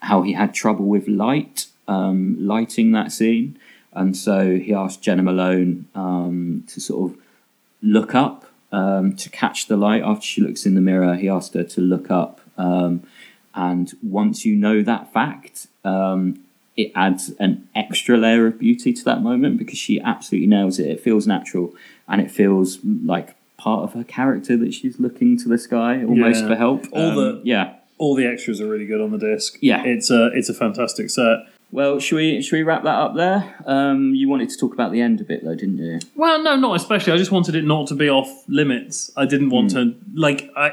[0.00, 3.58] how he had trouble with light, um, lighting that scene,
[3.92, 7.18] and so he asked Jena Malone um, to sort of
[7.82, 11.14] look up um, to catch the light after she looks in the mirror.
[11.16, 13.02] He asked her to look up, um,
[13.54, 16.40] and once you know that fact, um,
[16.76, 20.86] it adds an extra layer of beauty to that moment because she absolutely nails it.
[20.88, 21.74] It feels natural,
[22.08, 26.40] and it feels like part of her character that she's looking to this guy almost
[26.42, 26.48] Yeah.
[26.48, 26.86] for help.
[26.92, 27.74] All Um, the- yeah.
[27.98, 29.58] All the extras are really good on the disc.
[29.60, 29.84] Yeah.
[29.84, 31.40] it's a it's a fantastic set.
[31.72, 33.54] Well, should we should we wrap that up there?
[33.64, 36.00] Um, you wanted to talk about the end a bit, though, didn't you?
[36.16, 37.12] Well, no, not especially.
[37.12, 39.10] I just wanted it not to be off limits.
[39.16, 40.50] I didn't want to like.
[40.56, 40.72] I,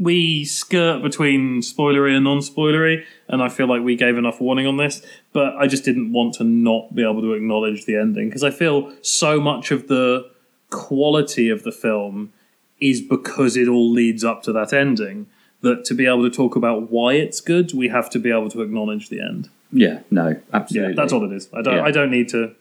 [0.00, 4.78] we skirt between spoilery and non-spoilery, and I feel like we gave enough warning on
[4.78, 5.02] this.
[5.34, 8.50] But I just didn't want to not be able to acknowledge the ending because I
[8.50, 10.30] feel so much of the
[10.70, 12.32] quality of the film
[12.80, 15.26] is because it all leads up to that ending.
[15.60, 18.48] That to be able to talk about why it's good, we have to be able
[18.50, 19.50] to acknowledge the end.
[19.72, 20.94] Yeah, no, absolutely.
[20.94, 21.48] Yeah, that's all it is.
[21.52, 21.76] I don't.
[21.76, 21.82] Yeah.
[21.82, 22.54] I don't need to.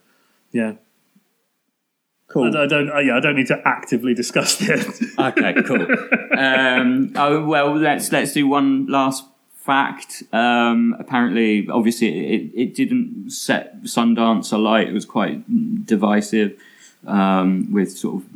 [0.51, 0.73] Yeah.
[2.27, 2.55] Cool.
[2.55, 2.89] I, I don't.
[2.89, 4.85] Uh, yeah, I don't need to actively discuss it.
[5.17, 5.87] okay, cool.
[6.37, 9.25] um, oh well, let's let's do one last
[9.67, 10.23] fact.
[10.33, 14.87] Um, apparently, obviously, it, it didn't set Sundance alight.
[14.87, 16.59] It was quite divisive,
[17.05, 18.29] um, with sort of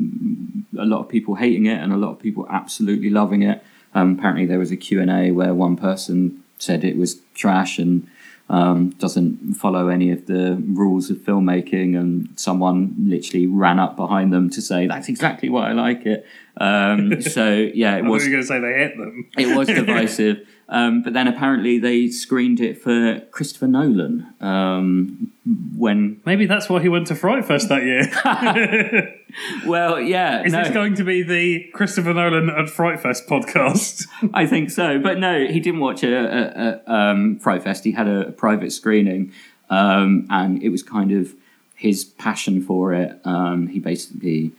[0.77, 3.63] a lot of people hating it and a lot of people absolutely loving it.
[3.93, 7.79] Um, apparently, there was a Q and A where one person said it was trash
[7.79, 8.07] and
[8.51, 14.33] um, doesn't follow any of the rules of filmmaking, and someone literally ran up behind
[14.33, 16.25] them to say that's exactly why I like it.
[16.57, 19.29] Um, so yeah, it I was was going to say they hit them.
[19.37, 20.45] it was divisive.
[20.67, 25.31] Um, but then apparently they screened it for Christopher Nolan um,
[25.75, 29.13] when Maybe that's why he went to Fright Fest that year.
[29.65, 34.07] well yeah Is no, this going to be the Christopher Nolan at Fright Fest podcast?
[34.33, 37.83] I think so but no he didn't watch a, a, a um, Fright Fest.
[37.83, 39.31] He had a, private screening
[39.69, 41.33] um, and it was kind of
[41.75, 43.19] his passion for it.
[43.25, 44.51] Um, he basically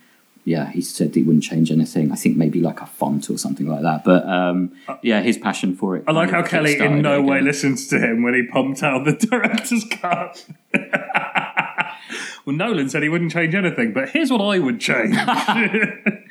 [0.45, 2.11] yeah he said he wouldn't change anything.
[2.11, 5.75] I think maybe like a font or something like that but um, yeah his passion
[5.75, 8.83] for it I like how Kelly in no way listens to him when he pumped
[8.83, 10.45] out the director's cut.
[12.45, 15.15] well, Nolan said he wouldn't change anything, but here's what I would change.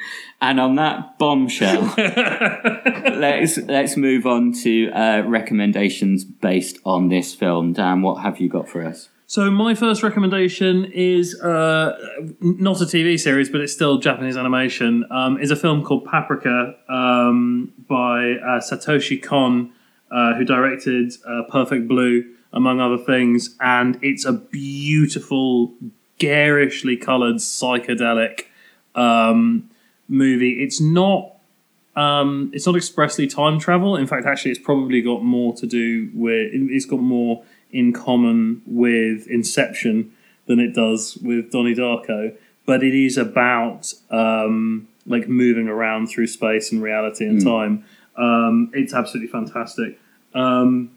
[0.42, 7.74] And on that bombshell, let's let's move on to uh, recommendations based on this film.
[7.74, 9.08] Dan, what have you got for us?
[9.28, 11.96] So my first recommendation is uh,
[12.40, 15.04] not a TV series, but it's still Japanese animation.
[15.12, 19.72] Um, is a film called Paprika um, by uh, Satoshi Kon,
[20.10, 25.72] uh, who directed uh, Perfect Blue, among other things, and it's a beautiful,
[26.22, 28.42] garishly coloured psychedelic
[28.94, 29.68] um,
[30.08, 30.62] movie.
[30.62, 31.34] It's not
[31.96, 33.96] um, it's not expressly time travel.
[33.96, 36.50] In fact, actually, it's probably got more to do with.
[36.52, 40.12] It's got more in common with Inception
[40.46, 42.36] than it does with Donnie Darko.
[42.64, 47.84] But it is about um, like moving around through space and reality and time.
[48.16, 49.98] Um, it's absolutely fantastic.
[50.34, 50.92] Um,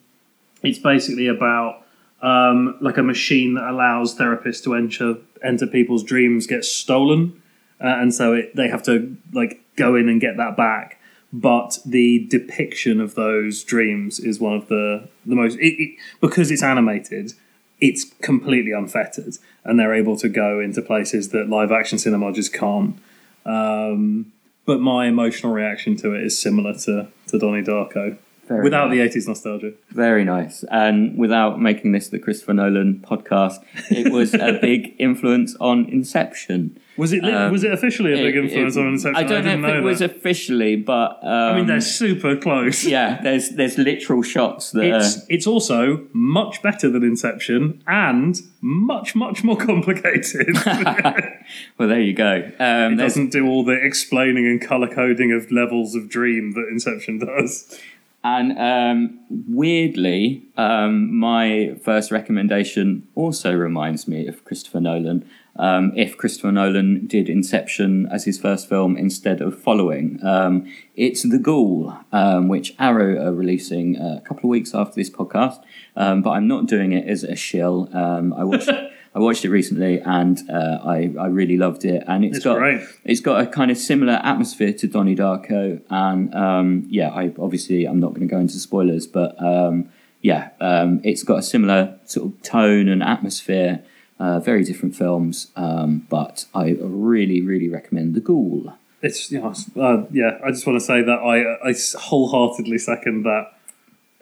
[0.62, 1.85] it's basically about
[2.26, 7.40] um, like a machine that allows therapists to enter enter people's dreams gets stolen,
[7.80, 11.00] uh, and so it, they have to like go in and get that back.
[11.32, 16.50] But the depiction of those dreams is one of the the most it, it, because
[16.50, 17.34] it's animated.
[17.80, 22.54] It's completely unfettered, and they're able to go into places that live action cinema just
[22.54, 22.98] can't.
[23.46, 24.32] Um,
[24.66, 29.14] but my emotional reaction to it is similar to, to Donnie Darko, Very without nice.
[29.14, 29.74] the 80s nostalgia.
[29.92, 30.64] Very nice.
[30.70, 36.80] And without making this the Christopher Nolan podcast, it was a big influence on Inception.
[36.98, 39.16] Was it Um, was it officially a big It- influence it- on Inception?
[39.18, 42.36] I don't didn't know if it know was officially, but um, I mean, they're super
[42.38, 42.86] close.
[42.86, 48.40] yeah, there's there's literal shots that are, It's it's also much better than Inception and
[48.62, 50.56] much much more complicated.
[51.78, 52.50] well, there you go.
[52.60, 56.68] Um, it doesn't do all the explaining and color coding of levels of dream that
[56.72, 57.80] Inception does.
[58.26, 65.30] And um, weirdly, um, my first recommendation also reminds me of Christopher Nolan.
[65.58, 71.22] Um, if Christopher Nolan did Inception as his first film instead of following, um, it's
[71.22, 75.62] The Ghoul, um, which Arrow are releasing a couple of weeks after this podcast.
[75.96, 77.90] Um, but I'm not doing it as a shill.
[77.94, 78.72] I watched.
[79.16, 82.04] I watched it recently and uh, I, I really loved it.
[82.06, 82.82] And it's It's got great.
[83.06, 87.86] it's got a kind of similar atmosphere to Donnie Darko, and um, yeah, I obviously
[87.86, 89.90] I'm not going to go into spoilers, but um,
[90.22, 93.84] yeah, um, it's got a similar sort of tone and atmosphere.
[94.18, 98.74] Uh, very different films, um, but I really, really recommend The Ghoul.
[99.02, 100.40] It's you know, uh, yeah.
[100.44, 103.52] I just want to say that I I wholeheartedly second that.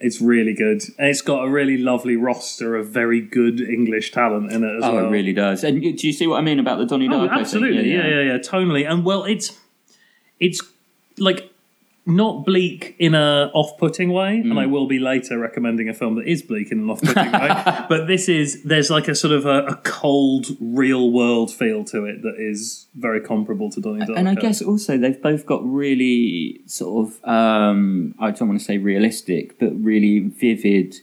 [0.04, 0.82] It's really good.
[1.00, 4.84] And it's got a really lovely roster of very good English talent in it as
[4.84, 5.06] Oh, well.
[5.08, 5.63] it really does.
[5.63, 7.30] And do you see what I mean about the Donnie Oh, Darko?
[7.30, 7.39] thing?
[7.39, 7.92] absolutely.
[7.92, 8.84] Yeah, yeah, yeah, Totally.
[8.84, 9.58] And well, it's
[10.39, 10.62] it's
[11.18, 11.53] like
[12.06, 14.60] not bleak in a off-putting way, and Mm.
[14.60, 17.50] I will be later recommending a film that is bleak in an off-putting way.
[17.89, 22.22] But this is there's like a sort of a, a cold, real-world feel to it
[22.24, 24.18] that is very comparable to Donnie Darko.
[24.18, 28.66] And I guess also they've both got really sort of um, I don't want to
[28.66, 30.96] say realistic, but really vivid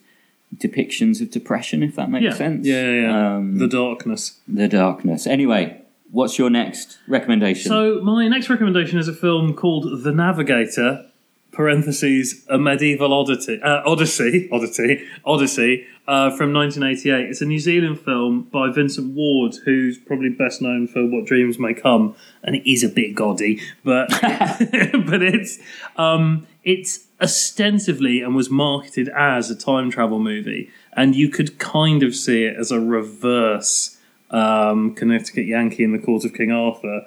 [0.57, 2.67] depictions of depression, if that makes yeah, sense.
[2.67, 3.37] yeah, yeah, yeah.
[3.37, 4.41] Um, the darkness.
[4.49, 5.27] The darkness.
[5.27, 5.80] Anyway,
[6.11, 7.69] what's your next recommendation?
[7.69, 11.07] So my next recommendation is a film called The Navigator.
[11.53, 17.29] Parentheses a medieval oddity, uh, Odyssey, Odyssey, Odyssey uh, from 1988.
[17.29, 21.59] It's a New Zealand film by Vincent Ward, who's probably best known for What Dreams
[21.59, 25.59] May Come, and it is a bit gaudy, but but it's
[25.97, 32.05] um, it's ostensibly and was marketed as a time travel movie, and you could kind
[32.05, 33.99] of see it as a reverse
[34.31, 37.07] um, Connecticut Yankee in the Court of King Arthur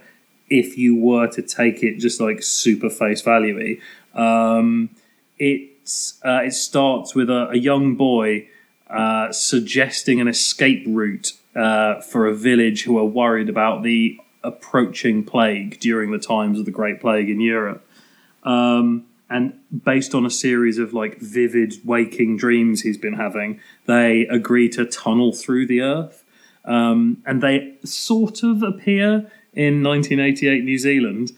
[0.49, 3.79] if you were to take it just like super face value
[4.13, 4.89] um,
[5.39, 8.47] it's uh, it starts with a, a young boy
[8.89, 15.23] uh, suggesting an escape route uh, for a village who are worried about the approaching
[15.23, 17.87] plague during the times of the Great Plague in Europe.
[18.43, 24.27] Um, and based on a series of like vivid waking dreams he's been having, they
[24.27, 26.22] agree to tunnel through the earth.
[26.65, 31.31] Um, and they sort of appear in 1988 New Zealand,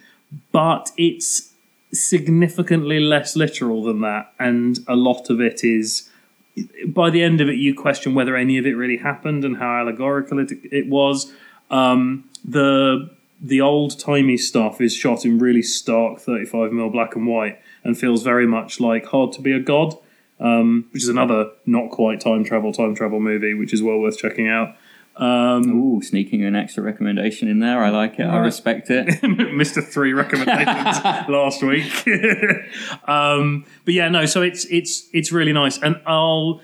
[0.51, 1.53] but it's
[1.91, 4.33] significantly less literal than that.
[4.39, 6.09] And a lot of it is,
[6.87, 9.79] by the end of it, you question whether any of it really happened and how
[9.79, 11.31] allegorical it, it was.
[11.69, 13.09] Um, the
[13.41, 17.97] the old timey stuff is shot in really stark 35 mm black and white and
[17.97, 19.95] feels very much like Hard to Be a God,
[20.39, 24.17] um, which is another not quite time travel time travel movie, which is well worth
[24.17, 24.75] checking out.
[25.17, 27.83] Um, Ooh, sneaking an extra recommendation in there.
[27.83, 28.23] I like it.
[28.23, 29.23] I respect it.
[29.53, 30.67] Missed a three recommendations
[31.29, 32.05] last week.
[33.07, 34.25] um, but yeah, no.
[34.25, 36.61] So it's it's it's really nice, and I'll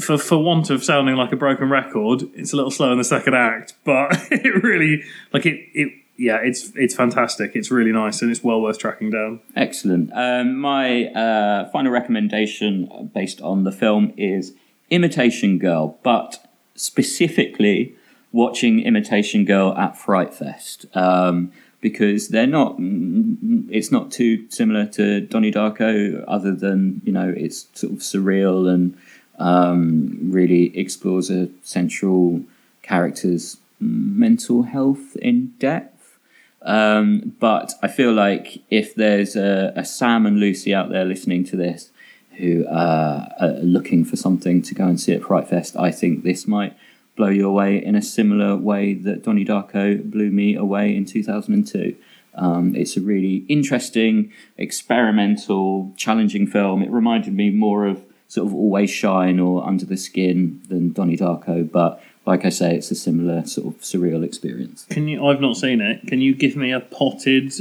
[0.00, 3.04] for for want of sounding like a broken record, it's a little slow in the
[3.04, 7.52] second act, but it really like it it yeah, it's it's fantastic.
[7.54, 9.40] It's really nice, and it's well worth tracking down.
[9.56, 10.10] Excellent.
[10.12, 14.54] Um, my uh, final recommendation based on the film is
[14.90, 16.44] Imitation Girl, but
[16.80, 17.94] specifically
[18.32, 20.86] watching Imitation Girl at Fright Fest.
[20.94, 27.32] Um, because they're not, it's not too similar to Donnie Darko, other than you know
[27.34, 28.98] it's sort of surreal and
[29.38, 32.42] um, really explores a central
[32.82, 36.18] character's mental health in depth.
[36.62, 41.44] Um, but I feel like if there's a, a Sam and Lucy out there listening
[41.44, 41.90] to this
[42.40, 43.28] who are
[43.62, 46.76] looking for something to go and see at Fright Fest, I think this might
[47.16, 51.96] blow you away in a similar way that Donnie Darko blew me away in 2002.
[52.34, 56.82] Um, it's a really interesting, experimental, challenging film.
[56.82, 61.16] It reminded me more of sort of Always Shine or Under the Skin than Donnie
[61.16, 64.86] Darko, but like I say, it's a similar sort of surreal experience.
[64.88, 65.26] Can you?
[65.26, 66.06] I've not seen it.
[66.06, 67.52] Can you give me a potted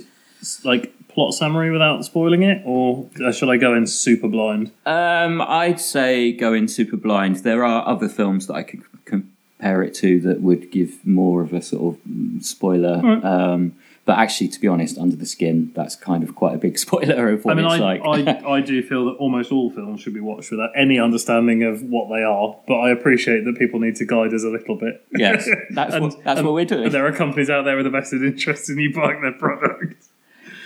[0.63, 4.71] like plot summary without spoiling it, or should I go in super blind?
[4.85, 7.37] Um, I'd say go in super blind.
[7.37, 11.51] There are other films that I could compare it to that would give more of
[11.53, 12.95] a sort of spoiler.
[13.03, 13.23] Alright.
[13.25, 16.79] Um, but actually, to be honest, Under the Skin, that's kind of quite a big
[16.85, 18.27] spoiler of what I mean, it's I, like.
[18.45, 21.83] I, I do feel that almost all films should be watched without any understanding of
[21.83, 25.05] what they are, but I appreciate that people need to guide us a little bit.
[25.15, 26.89] yes, that's And- what that's and- what we're doing.
[26.91, 30.07] There are companies out there with a vested interest in you buying their product.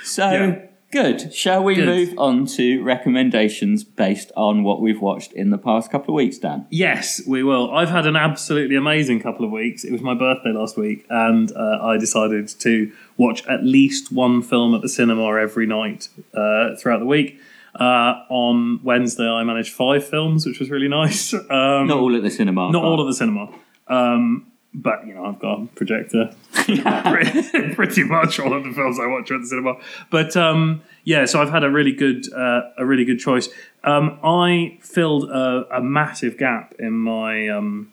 [0.04, 0.56] So Yeah.
[0.92, 1.34] good.
[1.34, 1.86] Shall we Good.
[1.88, 6.38] move on to recommendations based on what we've watched in the past couple of weeks,
[6.38, 6.66] Dan?
[6.70, 7.72] Yes, we will.
[7.72, 9.84] I've had an absolutely amazing couple of weeks.
[9.84, 14.42] It was my birthday last week, and uh, I decided to watch at least one
[14.42, 17.40] film at the cinema every night uh, throughout the week.
[17.80, 21.34] Uh, on Wednesday, I managed five films, which was really nice.
[21.50, 22.72] Um, Not all at the cinema.
[22.72, 23.50] not but- all at the cinema.
[23.88, 26.34] Um, but you know, I've got a projector.
[26.54, 29.76] pretty, much all of the films I watch at the cinema.
[30.10, 33.50] But um, yeah, so I've had a really good, uh, a really good choice.
[33.84, 37.92] Um, I filled a, a massive gap in my um,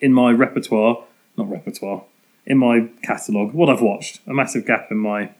[0.00, 1.04] in my repertoire,
[1.36, 2.04] not repertoire,
[2.46, 3.52] in my catalogue.
[3.52, 5.30] What I've watched, a massive gap in my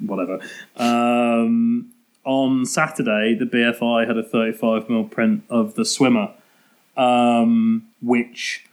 [0.00, 0.40] whatever.
[0.76, 1.92] Um,
[2.24, 6.30] on Saturday, the BFI had a 35mm print of The Swimmer,
[6.96, 8.64] um, which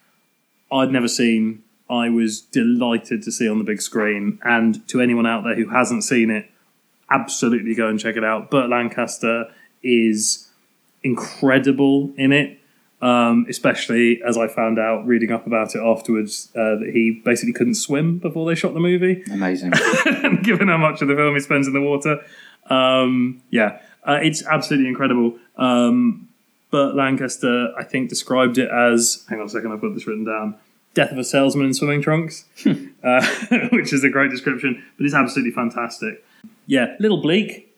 [0.72, 1.64] I'd never seen.
[1.90, 4.40] I was delighted to see on the big screen.
[4.44, 6.50] And to anyone out there who hasn't seen it,
[7.10, 8.52] absolutely go and check it out.
[8.52, 9.52] Burt Lancaster
[9.82, 10.48] is
[11.04, 12.58] incredible in it.
[13.02, 17.54] Um, especially as I found out reading up about it afterwards uh, that he basically
[17.54, 19.72] couldn't swim before they shot the movie Amazing.
[20.44, 22.22] given how much of the film he spends in the water.
[22.70, 25.38] Um, yeah, uh, it's absolutely incredible.
[25.56, 26.29] Um,
[26.72, 30.26] Burt Lancaster, I think, described it as hang on a second, I've got this written
[30.26, 30.56] down
[30.94, 32.46] Death of a Salesman in Swimming Trunks,
[33.04, 33.26] uh,
[33.72, 36.24] which is a great description, but it's absolutely fantastic.
[36.66, 37.69] Yeah, little bleak.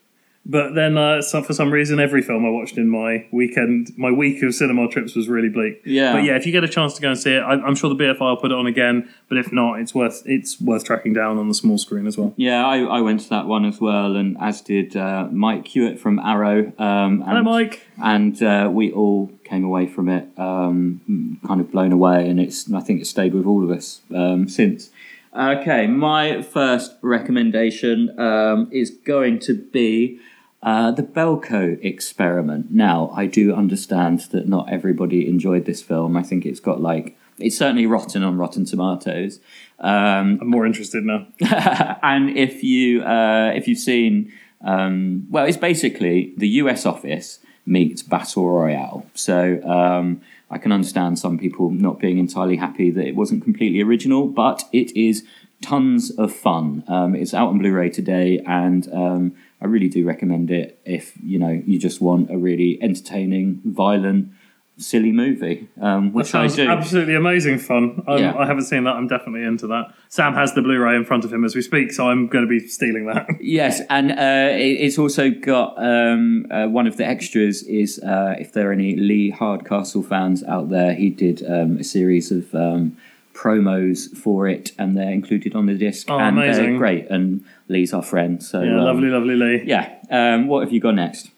[0.43, 4.11] But then, uh, so for some reason, every film I watched in my weekend, my
[4.11, 5.81] week of cinema trips was really bleak.
[5.85, 6.13] Yeah.
[6.13, 7.89] But yeah, if you get a chance to go and see it, I, I'm sure
[7.89, 9.13] the BFI will put it on again.
[9.29, 12.33] But if not, it's worth it's worth tracking down on the small screen as well.
[12.37, 15.99] Yeah, I, I went to that one as well, and as did uh, Mike Hewitt
[15.99, 16.73] from Arrow.
[16.79, 17.85] Um, and, Hello, Mike.
[18.03, 22.71] And uh, we all came away from it um, kind of blown away, and it's
[22.73, 24.89] I think it's stayed with all of us um, since.
[25.33, 30.19] Okay, my first recommendation um, is going to be
[30.63, 32.71] uh, the Belko experiment.
[32.71, 36.15] Now, I do understand that not everybody enjoyed this film.
[36.15, 39.39] I think it's got like it's certainly rotten on Rotten Tomatoes.
[39.79, 41.27] Um, I'm more interested now.
[42.03, 44.31] and if you uh, if you've seen,
[44.63, 49.05] um, well, it's basically the US office meets Battle Royale.
[49.13, 53.81] So um, I can understand some people not being entirely happy that it wasn't completely
[53.81, 55.25] original, but it is
[55.61, 56.83] tons of fun.
[56.87, 61.37] Um, it's out on Blu-ray today, and um, I really do recommend it if you
[61.37, 64.31] know you just want a really entertaining, violent,
[64.77, 66.67] silly movie, um, which I do.
[66.67, 68.03] absolutely amazing fun.
[68.07, 68.35] I'm, Yeah.
[68.35, 68.95] I haven't seen that.
[68.95, 69.93] I'm definitely into that.
[70.09, 72.49] Sam has the Blu-ray in front of him as we speak, so I'm going to
[72.49, 73.27] be stealing that.
[73.39, 78.53] Yes, and uh, it's also got um, uh, one of the extras is uh, if
[78.53, 82.97] there are any Lee Hardcastle fans out there, he did um, a series of um,
[83.33, 86.77] promos for it, and they're included on the disc, Oh, and they're amazing.
[86.77, 87.09] great.
[87.09, 89.63] And Lee's our friend, so yeah, um, lovely, lovely Lee.
[89.65, 91.29] Yeah, um, what have you got next?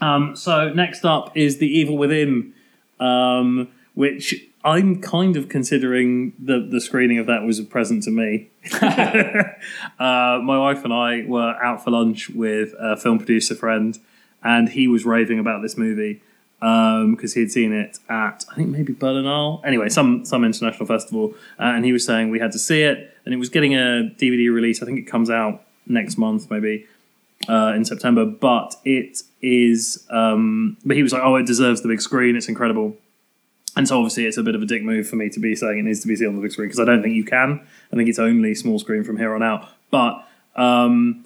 [0.00, 2.54] Um, so next up is The Evil Within,
[2.98, 4.34] um, which
[4.64, 8.50] I'm kind of considering the, the screening of that was a present to me.
[8.82, 9.48] uh,
[9.98, 13.98] my wife and I were out for lunch with a film producer friend,
[14.42, 16.22] and he was raving about this movie
[16.62, 19.60] because he had seen it at I think maybe Berlinale.
[19.64, 23.16] Anyway, some some international festival, uh, and he was saying we had to see it,
[23.24, 24.80] and it was getting a DVD release.
[24.80, 26.86] I think it comes out next month, maybe
[27.48, 30.06] uh, in September, but it is.
[30.08, 32.36] Um, but he was like, "Oh, it deserves the big screen.
[32.36, 32.96] It's incredible."
[33.74, 35.78] And so obviously it's a bit of a dick move for me to be saying
[35.78, 37.66] it needs to be seen on the big screen because I don't think you can.
[37.92, 39.66] I think it's only small screen from here on out.
[39.90, 41.24] But um,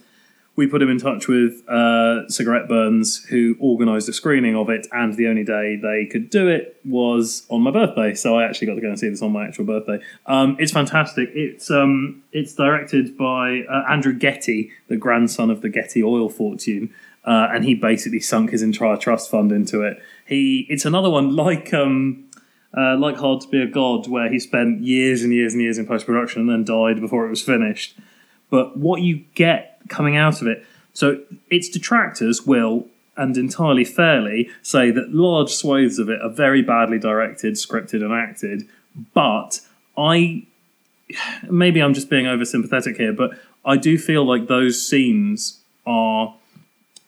[0.57, 4.87] we put him in touch with uh, Cigarette Burns, who organised a screening of it,
[4.91, 8.15] and the only day they could do it was on my birthday.
[8.15, 10.01] So I actually got to go and see this on my actual birthday.
[10.25, 11.29] Um, it's fantastic.
[11.35, 16.93] It's um, it's directed by uh, Andrew Getty, the grandson of the Getty oil fortune.
[17.25, 20.01] Uh, and he basically sunk his entire trust fund into it.
[20.27, 22.25] He, it's another one like um,
[22.77, 25.77] uh, like Hard to Be a God, where he spent years and years and years
[25.77, 27.99] in post production and then died before it was finished.
[28.49, 31.21] But what you get coming out of it, so
[31.51, 36.99] its detractors will, and entirely fairly, say that large swathes of it are very badly
[36.99, 38.69] directed, scripted, and acted.
[39.15, 39.61] But
[39.97, 40.47] I,
[41.51, 43.33] maybe I'm just being oversympathetic here, but
[43.65, 46.35] I do feel like those scenes are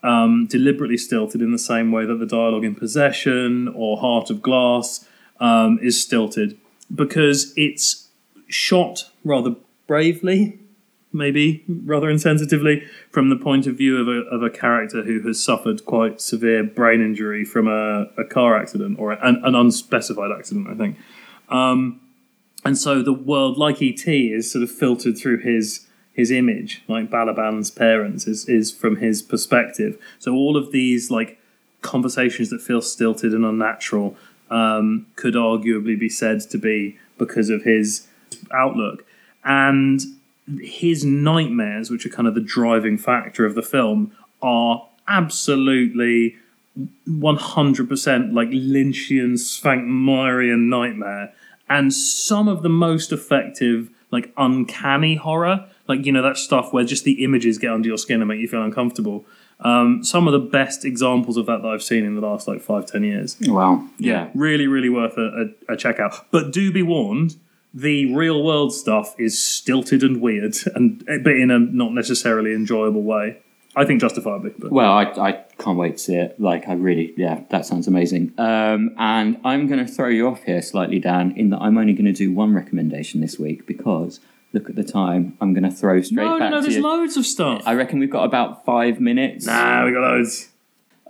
[0.02, 4.42] um, deliberately stilted in the same way that the dialogue in Possession or Heart of
[4.42, 5.06] Glass
[5.40, 6.58] um, is stilted
[6.94, 8.08] because it's
[8.48, 9.56] shot rather
[9.86, 10.58] bravely.
[11.12, 15.42] Maybe rather insensitively, from the point of view of a, of a character who has
[15.42, 20.68] suffered quite severe brain injury from a, a car accident or an, an unspecified accident,
[20.68, 20.98] I think.
[21.48, 22.00] Um,
[22.64, 27.08] and so the world, like ET, is sort of filtered through his his image, like
[27.08, 29.96] Balaban's parents, is is from his perspective.
[30.18, 31.40] So all of these like
[31.80, 34.16] conversations that feel stilted and unnatural
[34.50, 38.08] um, could arguably be said to be because of his
[38.52, 39.04] outlook
[39.44, 40.00] and
[40.60, 46.36] his nightmares, which are kind of the driving factor of the film, are absolutely
[47.08, 51.32] 100% like Lynchian, Svankmajerian nightmare,
[51.68, 56.84] and some of the most effective, like uncanny horror, like you know that stuff where
[56.84, 59.24] just the images get under your skin and make you feel uncomfortable.
[59.60, 62.60] Um, some of the best examples of that that I've seen in the last like
[62.60, 63.36] five ten years.
[63.40, 63.86] Wow.
[63.98, 64.30] Yeah.
[64.34, 66.30] Really, really worth a, a, a check out.
[66.30, 67.36] But do be warned,
[67.74, 73.02] the real world stuff is stilted and weird, and but in a not necessarily enjoyable
[73.02, 73.38] way.
[73.76, 74.54] I think justifiably.
[74.58, 74.72] But.
[74.72, 76.40] Well, I, I can't wait to see it.
[76.40, 78.32] Like, I really, yeah, that sounds amazing.
[78.36, 81.92] Um, and I'm going to throw you off here slightly, Dan, in that I'm only
[81.92, 84.18] going to do one recommendation this week because
[84.52, 85.36] look at the time.
[85.40, 86.62] I'm going to throw straight no, back no, no.
[86.62, 86.82] There's you.
[86.82, 87.62] loads of stuff.
[87.66, 89.46] I reckon we've got about five minutes.
[89.46, 90.48] nah, we got loads.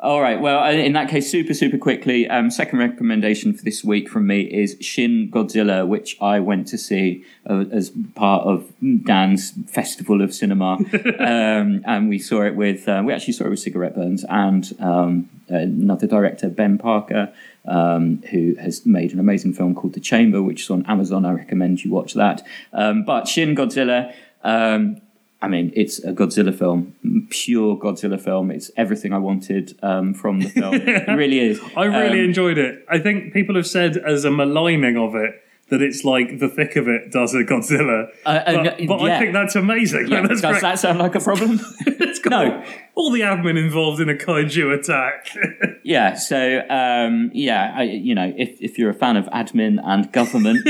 [0.01, 0.40] All right.
[0.40, 2.28] Well, uh, in that case, super, super quickly.
[2.28, 6.78] Um, second recommendation for this week from me is Shin Godzilla, which I went to
[6.78, 8.72] see uh, as part of
[9.05, 10.74] Dan's Festival of Cinema,
[11.18, 12.88] um, and we saw it with.
[12.88, 17.32] Uh, we actually saw it with Cigarette Burns and um, another director, Ben Parker,
[17.64, 21.24] um, who has made an amazing film called The Chamber, which is on Amazon.
[21.24, 22.46] I recommend you watch that.
[22.72, 24.14] Um, but Shin Godzilla.
[24.44, 25.01] Um,
[25.41, 26.95] I mean, it's a Godzilla film,
[27.30, 28.51] pure Godzilla film.
[28.51, 30.74] It's everything I wanted um, from the film.
[30.74, 31.61] it really is.
[31.76, 32.84] I really Um, enjoyed it.
[32.89, 35.41] I think people have said as a maligning of it
[35.71, 38.09] that it's like the thick of it does a Godzilla.
[38.25, 39.19] Uh, but uh, but I yeah.
[39.19, 40.09] think that's amazing.
[40.09, 40.62] Yeah, that's does great.
[40.62, 41.61] that sound like a problem?
[42.01, 42.64] It's got No.
[42.95, 45.29] all the admin involved in a kaiju attack.
[45.85, 46.14] yeah.
[46.14, 50.66] So um, yeah, I, you know, if if you're a fan of admin and government,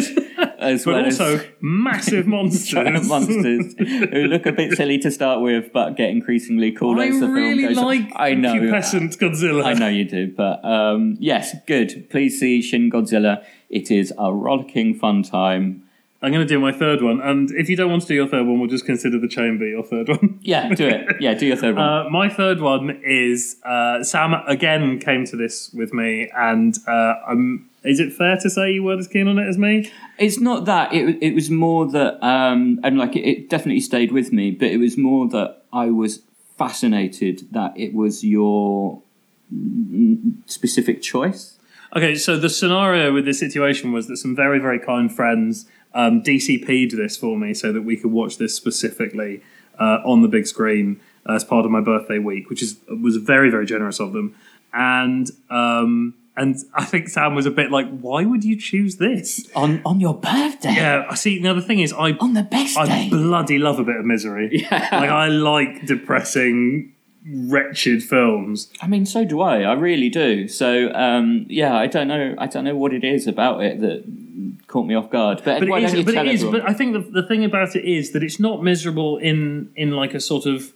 [0.59, 3.09] as but well also as massive monsters.
[3.09, 7.21] monsters who look a bit silly to start with, but get increasingly cool I as
[7.21, 7.79] the really film goes.
[7.79, 7.85] on.
[7.85, 8.55] like I know.
[8.55, 9.65] pubescent Godzilla.
[9.65, 12.09] I know you do, but um, yes, good.
[12.11, 13.45] Please see Shin Godzilla.
[13.69, 15.89] It is a rollicking fun time.
[16.21, 18.27] I'm going to do my third one, and if you don't want to do your
[18.27, 20.41] third one, we'll just consider the chamber your third one.
[20.43, 21.17] Yeah, do it.
[21.21, 21.85] Yeah, do your third one.
[21.85, 27.15] Uh, my third one is uh, Sam again came to this with me, and uh,
[27.29, 27.71] I'm.
[27.85, 29.93] Is it fair to say you weren't as keen on it as me?
[30.19, 30.93] It's not that.
[30.93, 34.51] It it was more that, um, and like it, it definitely stayed with me.
[34.51, 36.23] But it was more that I was
[36.57, 39.03] fascinated that it was your
[39.55, 41.58] mm, specific choice.
[41.97, 46.23] Okay, so the scenario with this situation was that some very, very kind friends um,
[46.23, 49.43] DCP'd this for me so that we could watch this specifically
[49.79, 53.51] uh, on the big screen as part of my birthday week, which is was very,
[53.51, 54.35] very generous of them.
[54.73, 59.49] And um, and I think Sam was a bit like, "Why would you choose this?"
[59.57, 60.75] On on your birthday.
[60.75, 61.39] Yeah, I see.
[61.41, 63.09] Now the thing is, I On the best I day.
[63.11, 64.51] bloody love a bit of misery.
[64.71, 64.89] Yeah.
[64.93, 66.93] Like I like depressing,
[67.31, 68.71] wretched films.
[68.81, 69.63] I mean, so do I.
[69.63, 70.49] I really do.
[70.49, 72.35] So, um, yeah, I don't know.
[72.39, 74.05] I don't know what it is about it that
[74.67, 75.43] caught me off guard.
[75.45, 77.85] But, but it is, but, it is but I think the, the thing about it
[77.85, 80.73] is that it's not miserable in in like a sort of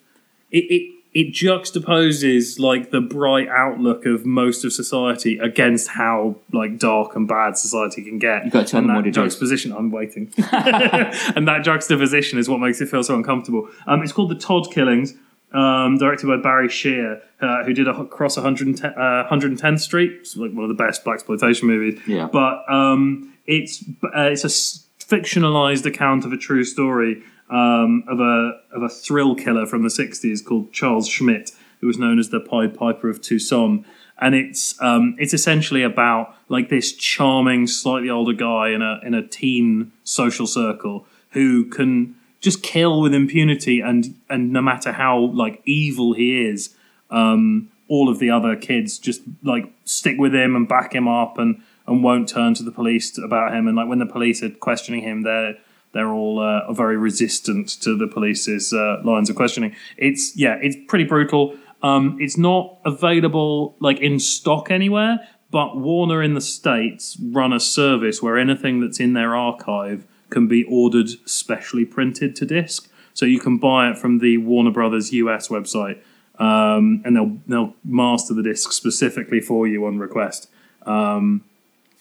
[0.51, 6.79] it, it it juxtaposes like the bright outlook of most of society against how like
[6.79, 8.45] dark and bad society can get.
[8.45, 9.17] You've got to tell and them that what it is.
[9.17, 9.73] juxtaposition.
[9.73, 13.69] I'm waiting, and that juxtaposition is what makes it feel so uncomfortable.
[13.87, 15.15] Um, it's called the Todd Killings.
[15.55, 20.37] Um, directed by Barry Shear, uh, who did a, across 110, uh, 110th Street, it's
[20.37, 22.01] like one of the best blaxploitation movies.
[22.07, 22.29] Yeah.
[22.33, 24.49] But um, it's uh, it's a
[25.05, 29.89] fictionalized account of a true story um, of a of a thrill killer from the
[29.89, 31.51] '60s called Charles Schmid,
[31.81, 33.85] who was known as the Pied Piper of Tucson.
[34.19, 39.15] And it's um, it's essentially about like this charming, slightly older guy in a in
[39.15, 45.19] a teen social circle who can just kill with impunity, and and no matter how
[45.19, 46.75] like evil he is,
[47.11, 51.39] um, all of the other kids just like stick with him and back him up
[51.39, 53.67] and and won't turn to the police about him.
[53.67, 55.57] And like when the police are questioning him they're
[55.93, 59.75] they're all uh, very resistant to the police's uh, lines of questioning.
[59.97, 61.57] It's yeah it's pretty brutal.
[61.83, 65.19] Um, it's not available like in stock anywhere
[65.53, 70.49] but warner in the states run a service where anything that's in their archive can
[70.49, 75.13] be ordered specially printed to disc so you can buy it from the warner brothers
[75.13, 75.99] us website
[76.39, 80.49] um, and they'll they'll master the disc specifically for you on request.
[80.87, 81.45] Um,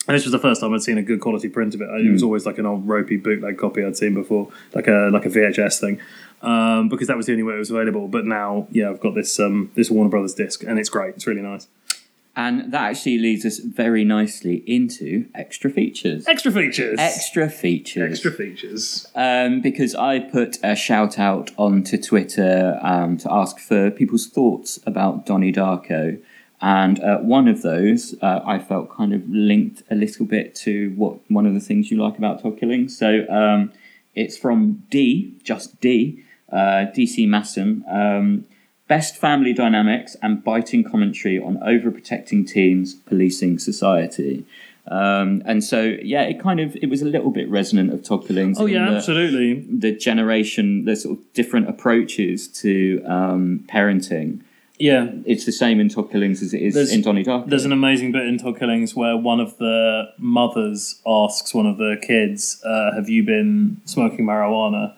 [0.08, 1.84] And this was the first time I'd seen a good quality print of it.
[1.84, 5.26] It was always like an old ropey bootleg copy I'd seen before, like a like
[5.26, 6.00] a VHS thing,
[6.40, 8.08] um, because that was the only way it was available.
[8.08, 11.14] But now, yeah, I've got this um, this Warner Brothers disc, and it's great.
[11.14, 11.68] It's really nice.
[12.34, 16.26] And that actually leads us very nicely into extra features.
[16.26, 16.98] Extra features.
[16.98, 18.12] Extra features.
[18.12, 19.06] Extra features.
[19.14, 24.78] Um, because I put a shout out onto Twitter um, to ask for people's thoughts
[24.86, 26.22] about Donnie Darko.
[26.62, 30.90] And uh, one of those uh, I felt kind of linked a little bit to
[30.96, 32.88] what one of the things you like about Todd Killing.
[32.88, 33.72] So um,
[34.14, 37.84] it's from D, just D, uh, DC Masson.
[38.92, 44.44] Best family dynamics and biting commentary on overprotecting teens, policing society.
[44.86, 48.26] Um, and so, yeah, it kind of it was a little bit resonant of Todd
[48.26, 48.60] Killing's.
[48.60, 49.64] Oh yeah, that- absolutely.
[49.84, 54.40] the generation, the sort of different approaches to um, parenting.
[54.78, 57.48] Yeah, It's the same in Todd Killings as it is There's- in Donnie Darko.
[57.48, 61.78] There's an amazing bit in Todd Killings where one of the mothers asks one of
[61.78, 64.92] the kids, uh, "Have you been smoking marijuana?"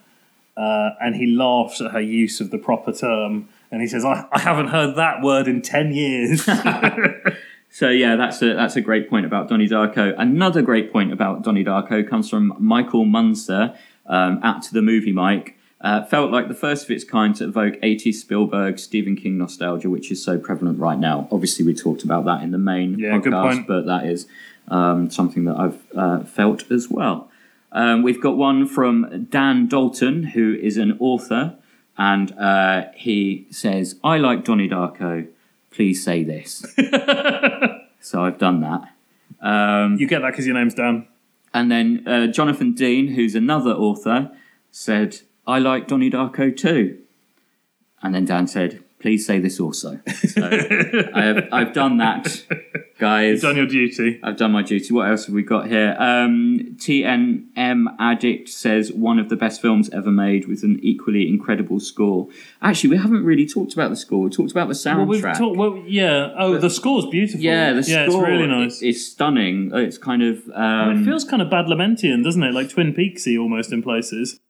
[0.57, 4.27] Uh, and he laughs at her use of the proper term, and he says, "I,
[4.33, 6.49] I haven't heard that word in ten years."
[7.75, 10.15] So yeah, that's a that's a great point about Donnie Darko.
[10.17, 15.59] Another great point about Donnie Darko comes from Michael Munster um, at the movie Mike.
[15.81, 19.91] Uh, felt like the first of its kind to evoke 80s Spielberg, Stephen King nostalgia,
[19.91, 21.27] which is so prevalent right now.
[21.33, 24.29] Obviously, we talked about that in the main Yeah, podcast, but that is
[24.69, 27.29] um, something that I've uh, felt as well.
[27.73, 31.57] Um, we've got one from Dan Dalton, who is an author,
[31.97, 35.29] and uh, he says, I like Donnie Darko.
[35.71, 36.65] Please say this.
[38.01, 38.83] so I've done that.
[39.41, 41.07] Um, you get that because your name's Dan.
[41.53, 44.31] and then uh, Jonathan Dean, who's another author,
[44.71, 46.99] said, I like Donnie Darko too.
[48.03, 50.01] And then Dan said, please say this also.
[50.07, 50.49] So
[51.15, 52.43] I have, I've done that,
[52.99, 53.43] guys.
[53.43, 54.19] Done your duty.
[54.23, 54.95] I've done my duty.
[54.95, 55.95] What else have we got here?
[55.99, 61.81] Um, TNM Addict says one of the best films ever made with an equally incredible
[61.81, 62.29] score.
[62.63, 64.23] Actually, we haven't really talked about the score.
[64.23, 64.97] We talked about the soundtrack.
[64.97, 65.59] Well, we've talked.
[65.59, 66.33] Well, yeah.
[66.39, 67.43] Oh, the score's beautiful.
[67.43, 68.81] yeah, the yeah, score it's really nice.
[68.81, 69.71] is stunning.
[69.75, 72.55] It's kind of um, it feels kind of Badalamentian, doesn't it?
[72.55, 74.41] Like Twin Peaksy almost in places.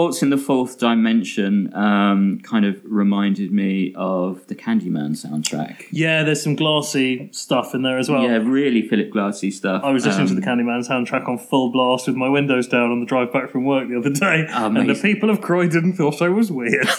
[0.00, 5.84] Waltz in the Fourth Dimension um, kind of reminded me of the Candyman soundtrack.
[5.90, 8.22] Yeah, there's some glassy stuff in there as well.
[8.22, 9.84] yeah, really Philip Glassy stuff.
[9.84, 12.90] I was listening to Um, the Candyman soundtrack on full blast with my windows down
[12.90, 16.22] on the drive back from work the other day, and the people of Croydon thought
[16.22, 16.88] I was weird.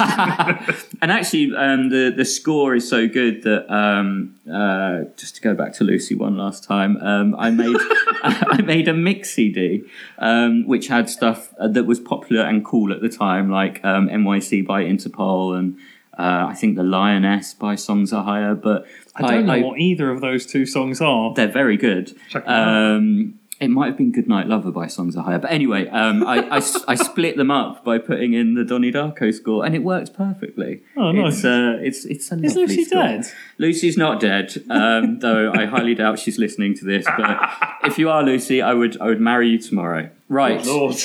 [1.02, 5.56] And actually, um, the the score is so good that um, uh, just to go
[5.56, 7.76] back to Lucy one last time, um, I made
[8.24, 9.84] I made a mix CD
[10.20, 14.08] um, which had stuff uh, that was popular and cool at the time, like um,
[14.10, 15.78] NYC by Interpol and
[16.18, 18.54] uh, I think the Lioness by Songs: Ohia.
[18.54, 18.86] But
[19.16, 21.34] I don't know what either of those two songs are.
[21.34, 22.16] they're very good.
[22.30, 22.96] Check them out.
[22.98, 25.39] Um, it might have been Goodnight Lover by Songs: Ohia.
[25.39, 29.34] But anyway, um, I, I I split them up by putting in the Donnie Darko
[29.34, 30.82] score, and it worked perfectly.
[30.98, 31.36] Oh, nice.
[31.38, 33.04] It's, uh, it's, it's a Is Lucy score.
[33.04, 33.26] dead?
[33.58, 37.06] Lucy's not dead, um, though I highly doubt she's listening to this.
[37.06, 37.39] But
[37.84, 40.10] if you are Lucy, I would I would marry you tomorrow.
[40.28, 40.64] Right.
[40.66, 40.98] Lord.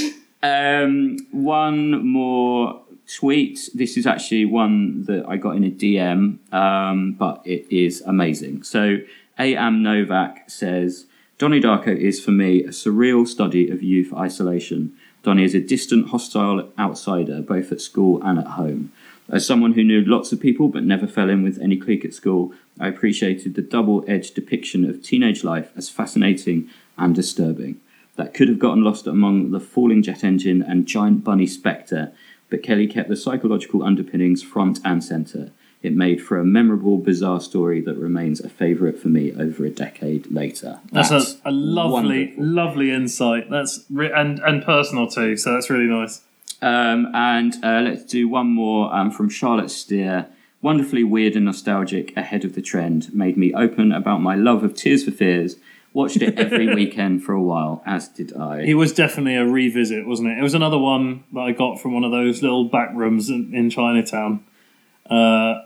[0.47, 2.83] Um, one more
[3.13, 3.69] tweet.
[3.75, 8.63] This is actually one that I got in a DM, um, but it is amazing.
[8.63, 8.99] So,
[9.39, 9.83] A.M.
[9.83, 11.07] Novak says
[11.39, 14.97] Donnie Darko is for me a surreal study of youth isolation.
[15.23, 18.93] Donnie is a distant, hostile outsider, both at school and at home.
[19.29, 22.15] As someone who knew lots of people but never fell in with any clique at
[22.15, 27.81] school, I appreciated the double edged depiction of teenage life as fascinating and disturbing.
[28.17, 32.13] That could have gotten lost among the falling jet engine and giant bunny spectre,
[32.49, 35.53] but Kelly kept the psychological underpinnings front and centre.
[35.83, 39.71] It made for a memorable, bizarre story that remains a favourite for me over a
[39.71, 40.81] decade later.
[40.91, 42.45] That's, a, a lovely, wonderful.
[42.45, 43.51] lovely insight.
[43.51, 45.37] That's re- and and personal too.
[45.37, 46.23] So that's really nice.
[46.63, 50.27] Um, and uh, let's do one more um, from Charlotte Steer.
[50.63, 54.75] Wonderfully weird and nostalgic, ahead of the trend, made me open about my love of
[54.75, 55.57] Tears for Fears.
[55.97, 58.61] Watched it every weekend for a while, as did I.
[58.61, 60.39] It was definitely a revisit, wasn't it?
[60.39, 63.55] It was another one that I got from one of those little back rooms in,
[63.55, 64.45] in Chinatown
[65.09, 65.15] uh,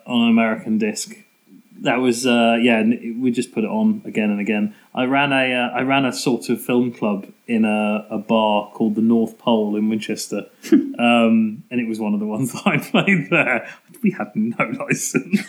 [0.06, 1.16] on an American disc.
[1.80, 2.80] that was uh, yeah.
[2.82, 4.74] We just put it on again and again.
[4.94, 8.70] I ran a uh, I ran a sort of film club in a, a bar
[8.72, 12.66] called the North Pole in Winchester, um, and it was one of the ones that
[12.66, 13.68] I played there.
[14.02, 15.40] We had no license,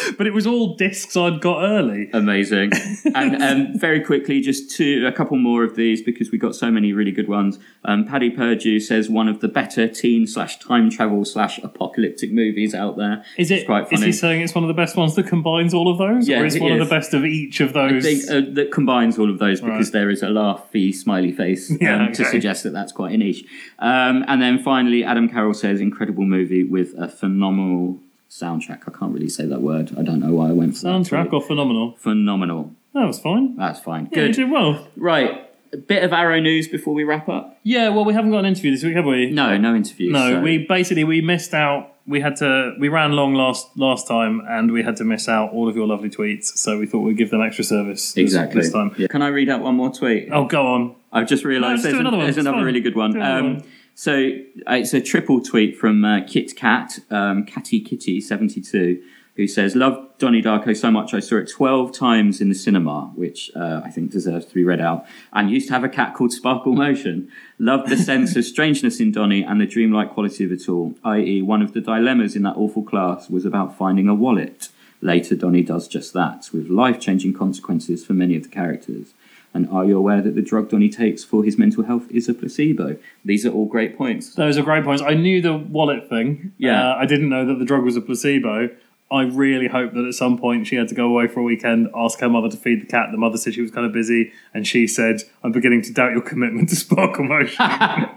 [0.18, 2.10] but it was all discs I'd got early.
[2.12, 2.72] Amazing.
[3.14, 6.70] and um, very quickly, just two, a couple more of these because we got so
[6.70, 7.58] many really good ones.
[7.84, 12.74] Um, Paddy Purdue says one of the better teen slash time travel slash apocalyptic movies
[12.74, 13.24] out there.
[13.36, 13.66] Is It's it?
[13.66, 16.28] quite Is he saying it's one of the best ones that combines all of those,
[16.28, 18.04] Yeah, or is it one of the best of each of I those?
[18.04, 19.92] think uh, that combines all of those because Right.
[19.92, 23.44] there is a laughy smiley face um, Yeah, to suggest that that's quite a niche.
[23.78, 27.98] Um, and then finally, Adam Carroll says incredible movie with a phenomenal
[28.42, 28.80] soundtrack.
[28.88, 29.92] I can't really say that word.
[29.98, 30.88] I don't know why I went for that.
[30.88, 31.34] Soundtrack tweet.
[31.34, 31.94] or phenomenal?
[31.98, 32.72] Phenomenal.
[32.94, 33.56] That was fine.
[33.56, 34.08] That's fine.
[34.12, 34.34] Yeah, you Good.
[34.36, 34.88] did well.
[34.96, 35.48] Right.
[35.72, 37.58] A bit of Arrow news before we wrap up.
[37.62, 39.30] Yeah, well, we haven't got an interview this week, have we?
[39.30, 40.12] No, no interviews.
[40.12, 41.88] No, so- we basically we missed out.
[42.04, 45.52] We had to we ran long last last time, and we had to miss out
[45.52, 46.46] all of your lovely tweets.
[46.58, 48.60] So we thought we'd give them extra service this, exactly.
[48.60, 48.92] this time.
[48.98, 49.06] Yeah.
[49.06, 50.28] Can I read out one more tweet?
[50.32, 50.96] Oh, go on.
[51.12, 52.26] I've just realised No, just there's, an- another one.
[52.26, 52.64] there's It's another fine.
[52.66, 53.12] really good one.
[53.12, 53.64] Do another Um, one.
[54.02, 54.32] So
[54.68, 59.00] uh, it's a triple tweet from uh, Kit Kat, um, Catty Kitty seventy two,
[59.36, 63.12] who says, "Love Donnie Darko so much I saw it twelve times in the cinema,
[63.14, 65.06] which uh, I think deserves to be read out.
[65.32, 67.30] And used to have a cat called Sparkle Motion.
[67.60, 70.96] Loved the sense of strangeness in Donnie and the dreamlike quality of it all.
[71.04, 75.36] I.e., one of the dilemmas in that awful class was about finding a wallet." Later,
[75.36, 79.14] Donnie does just that, with life changing consequences for many of the characters.
[79.54, 82.34] And are you aware that the drug Donnie takes for his mental health is a
[82.34, 82.96] placebo?
[83.24, 84.34] These are all great points.
[84.34, 85.02] Those are great points.
[85.02, 86.52] I knew the wallet thing.
[86.56, 86.92] Yeah.
[86.92, 88.70] Uh, I didn't know that the drug was a placebo.
[89.10, 91.90] I really hope that at some point she had to go away for a weekend,
[91.94, 93.08] ask her mother to feed the cat.
[93.12, 96.12] The mother said she was kind of busy, and she said, "I'm beginning to doubt
[96.12, 97.62] your commitment to Sparkle Motion."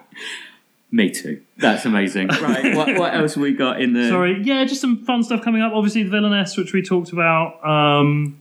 [0.92, 1.42] Me too.
[1.58, 2.28] That's amazing.
[2.42, 4.08] right, what, what else have we got in the.
[4.08, 5.74] Sorry, yeah, just some fun stuff coming up.
[5.74, 8.40] Obviously, the Villainess, which we talked about, um,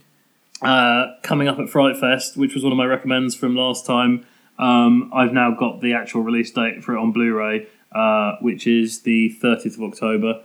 [0.65, 4.27] uh, coming up at Fright Fest, which was one of my recommends from last time.
[4.59, 9.03] Um, I've now got the actual release date for it on Blu-ray, uh, which is
[9.03, 10.43] the 30th of October.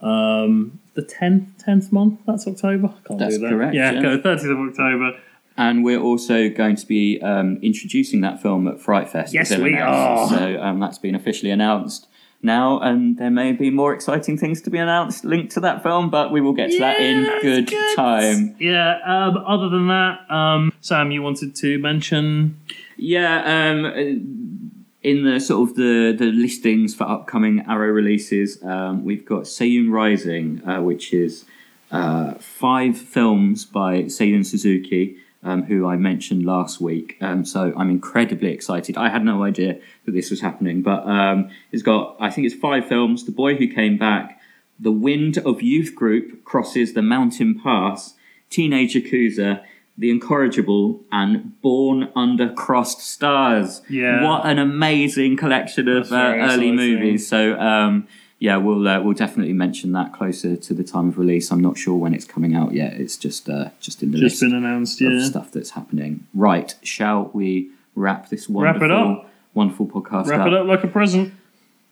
[0.00, 2.88] Um, the 10th, 10th month, that's October.
[2.88, 3.50] I can't That's do that.
[3.50, 4.02] correct, Yeah, yeah.
[4.02, 5.18] go 30th of October.
[5.56, 9.32] And we're also going to be um, introducing that film at Fright Fest.
[9.34, 10.28] Yes, we are.
[10.28, 12.08] So um, that's been officially announced
[12.42, 16.10] now, and there may be more exciting things to be announced linked to that film,
[16.10, 17.96] but we will get to that in good, good.
[17.96, 18.56] time.
[18.58, 22.60] Yeah, um, other than that, um, Sam, you wanted to mention...
[22.96, 24.62] Yeah, um, uh,
[25.02, 29.90] in the sort of the, the listings for upcoming Arrow releases, um, we've got Seijun
[29.90, 31.44] Rising, uh, which is
[31.90, 37.16] uh, five films by Seijun Suzuki, um, who I mentioned last week.
[37.20, 38.96] Um, so I'm incredibly excited.
[38.96, 42.54] I had no idea that this was happening, but um, it's got, I think it's
[42.54, 44.40] five films The Boy Who Came Back,
[44.78, 48.14] The Wind of Youth Group Crosses the Mountain Pass,
[48.50, 49.64] Teenage Yakuza,
[49.98, 53.82] The Incorrigible, and Born Under Crossed Stars.
[53.88, 54.22] Yeah.
[54.22, 57.26] What an amazing collection of uh, early movies.
[57.26, 58.06] So, um,
[58.42, 61.52] yeah, we'll uh, we'll definitely mention that closer to the time of release.
[61.52, 62.94] I'm not sure when it's coming out yet.
[62.94, 65.24] It's just uh, just in the Just been announced, of yeah.
[65.24, 66.26] stuff that's happening.
[66.34, 69.30] Right, shall we wrap this Wrap wonderful, it up.
[69.54, 71.34] wonderful podcast Wrap it up like a present.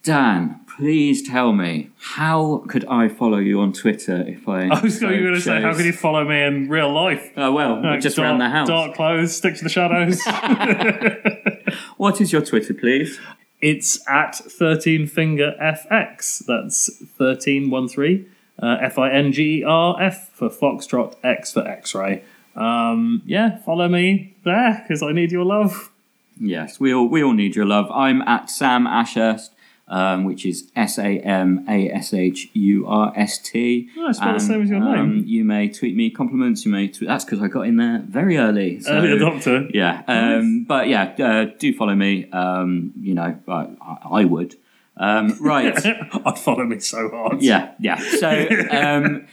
[0.03, 4.67] Dan, please tell me how could I follow you on Twitter if I?
[4.71, 7.31] I was going to say, how could you follow me in real life?
[7.37, 8.67] Oh well, Like, just dark, around the house.
[8.67, 10.19] Dark clothes, stick to the shadows.
[11.97, 13.19] What is your Twitter, please?
[13.61, 16.43] It's at 13 finger FX.
[16.45, 18.29] That's 1313.
[18.61, 22.23] Uh, F I N G E R F for Foxtrot, X for X ray.
[22.55, 25.91] Um, yeah, follow me there because I need your love.
[26.39, 27.89] Yes, we all we all need your love.
[27.91, 29.51] I'm at Sam Ashurst,
[29.91, 33.89] um, which is S A M A S H U R S T.
[33.97, 35.23] Oh, I spelled the same as your um, name.
[35.27, 36.65] You may tweet me compliments.
[36.65, 37.09] You may tweet.
[37.09, 38.79] That's because I got in there very early.
[38.79, 39.69] So, Early adopter.
[39.73, 42.31] Yeah, um, but yeah, uh, do follow me.
[42.31, 43.67] Um, you know, I,
[44.09, 44.55] I would.
[44.95, 45.85] Um, right.
[45.85, 47.41] I'd follow me so hard.
[47.41, 47.97] yeah, yeah.
[47.97, 49.27] So um,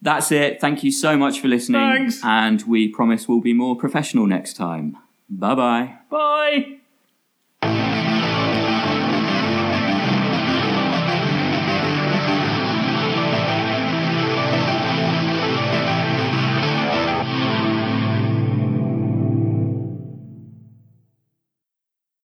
[0.00, 0.62] that's it.
[0.62, 2.20] Thank you so much for listening, Thanks.
[2.24, 4.96] and we promise we'll be more professional next time.
[5.28, 5.98] Bye bye.
[6.10, 6.77] Bye.